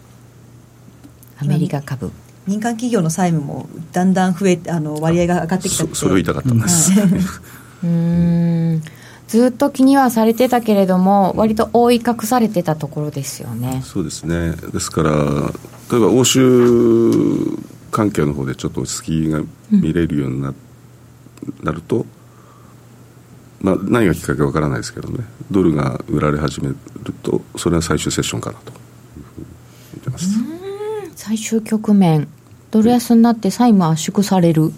[1.39, 2.11] アメリカ株
[2.47, 5.87] 民間企業の債務もだんだん増えあの割合が上がってきた。
[5.87, 6.51] そそれを言いたかった。
[6.55, 6.59] ん。
[6.61, 6.93] です、
[7.83, 8.83] うん。
[9.27, 13.83] ずっと気にはされてたけれども割と覆い隠されてたところですよね。
[13.85, 14.53] そうですね。
[14.73, 15.11] ですから
[15.91, 17.11] 例えば欧州
[17.91, 19.41] 関係の方でちょっと落ち着きが
[19.71, 20.55] 見れるようにな,、
[21.63, 22.07] なると、
[23.61, 25.25] まあ、何がきっかけかわからないですけどね。
[25.51, 26.77] ドルが売られ始める
[27.23, 28.73] とそれは最終セッションかなと
[29.95, 30.29] 見てます。
[31.17, 32.29] 最終局面
[32.77, 34.71] ドル安になって債務圧縮される。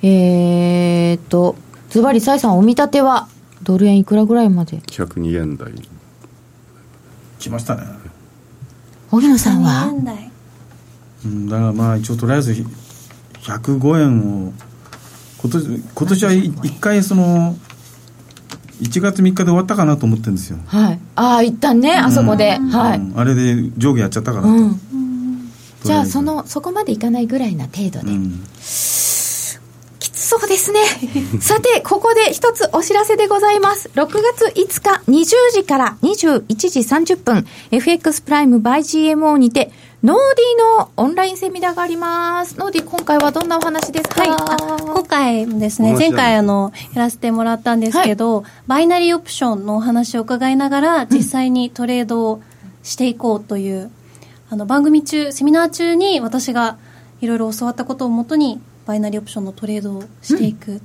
[0.00, 1.56] えー、っと
[1.90, 3.28] ズバリ蔡さんお見立ては
[3.62, 5.74] ドル円いくらぐらいまで？102円台
[7.38, 7.82] 来ましたね。
[9.10, 9.92] 荻野さんは？
[11.26, 12.52] うん、だからまあ一応とりあえず
[13.42, 14.52] 105円を
[15.42, 17.56] 今年今年は一回その
[18.80, 20.58] 1月3日で終わったかなと思ってるんですよ。
[20.66, 21.00] はい。
[21.14, 24.48] ああ一旦ね、あそこで、はい、あれで上下やっちゃったからと、
[25.84, 28.06] じゃあそのそこまでいかないぐらいな程度で、
[29.98, 30.80] きつそうですね。
[31.40, 33.90] さてここで一つお知らせでございます。
[33.94, 39.70] 6月5日20時から21時30分 FX プライム by GMO にて
[40.00, 42.56] ノーディのオンラインセミナーがあります。
[42.56, 52.40] ノーディ、今回はどんなお話ですか、はい、今回ですね、前回あの、やらせてもらったんですけど、はい、バイナリーオプションのお話を伺いながら、実際にトレードを
[52.84, 53.90] していこうという、うん、
[54.50, 56.78] あの、番組中、セミナー中に私が
[57.20, 60.80] いろいろ教わったことをもとに、バイナリーオプションのトレードをしていく、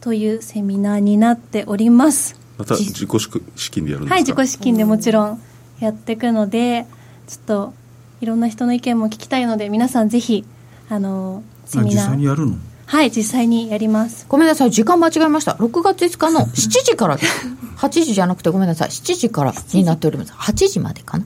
[0.00, 2.36] というセミナーになっております。
[2.58, 3.08] また自己
[3.56, 4.14] 資金でやるんですか？
[4.14, 5.40] はい、自己資金でもちろん
[5.80, 6.86] やっていくので、
[7.28, 7.74] ちょっと、
[8.20, 10.44] いろんな人の意見も聞きたいので皆さんぜひ
[10.88, 11.94] あのセミナー。
[11.94, 12.56] 実際にやるの？
[12.86, 14.26] はい実際にやります。
[14.28, 15.52] ごめんなさい時間間違えました。
[15.52, 20.32] 6月5日の7時から8 時じゃなくてごめんなさい7時からになっております。
[20.32, 21.24] 8時までかな？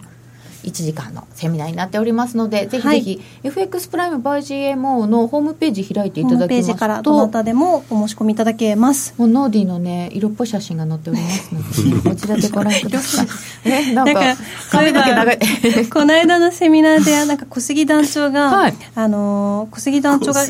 [0.66, 9.14] 1時間のセミナーになっておりますのでぜひぜひ、はい、FX プライムバイ GMO のホームページ開いていただきますとホームページからどなたでもお申し込みいただけます。
[9.16, 13.26] もうノーディーのね色っぽい写真が載っておりますので こちらでご覧ください。
[13.64, 14.36] えなんか
[14.70, 15.38] 髪の毛長い。
[15.92, 20.44] この間のセミナーでなんか小杉団長が、はい、あの小杉団長が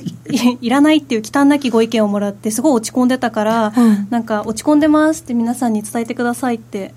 [0.61, 6.95] いらないっていう忌憚なきご意見をもらってすごい落ち込んでたから、うん、なんか落ち込んでますって皆さんに伝えてくださいって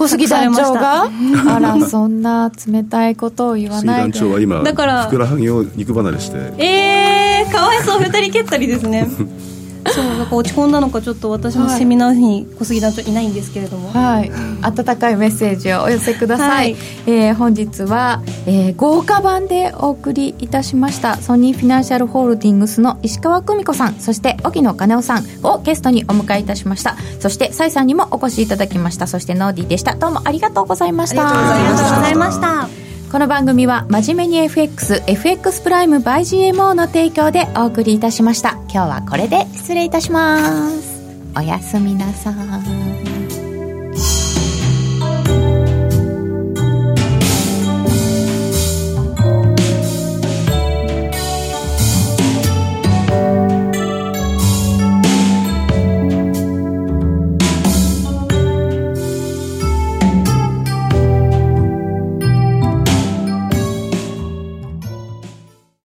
[0.00, 1.10] 小杉団長が？
[1.46, 4.12] あらそんな冷たいことを言わないで。
[4.12, 6.38] 団長は今だからふくらはぎを肉離れして。
[6.56, 9.06] ええー、かわいそう二人蹴ったりですね
[9.86, 13.90] そうなんか落ち込んだのかちょっと私もセミナーに小杉団長いないんですけれども。
[13.90, 14.30] はい。
[14.62, 26.96] 温かいメッセージをお寄せください、はい、えー、本日は、えー、豪華版でお送りいたしましたソニーフィナンシャルホールディングスの石川久美子さんそして沖野金夫さんをゲストにお迎えいたしました。
[27.20, 29.06] そして崔さんにもお越しいただきました。
[29.06, 29.94] そしてノーディーでした。
[29.94, 31.28] どうもありがとうございました。
[31.28, 36.20] ありがとうございましたこの番組は真面目に FXFX プライム by
[36.52, 38.52] GMO の提供でお送りいたしました。
[38.72, 41.02] 今日はこれで失礼いたします。
[41.36, 42.79] おやすみなさい。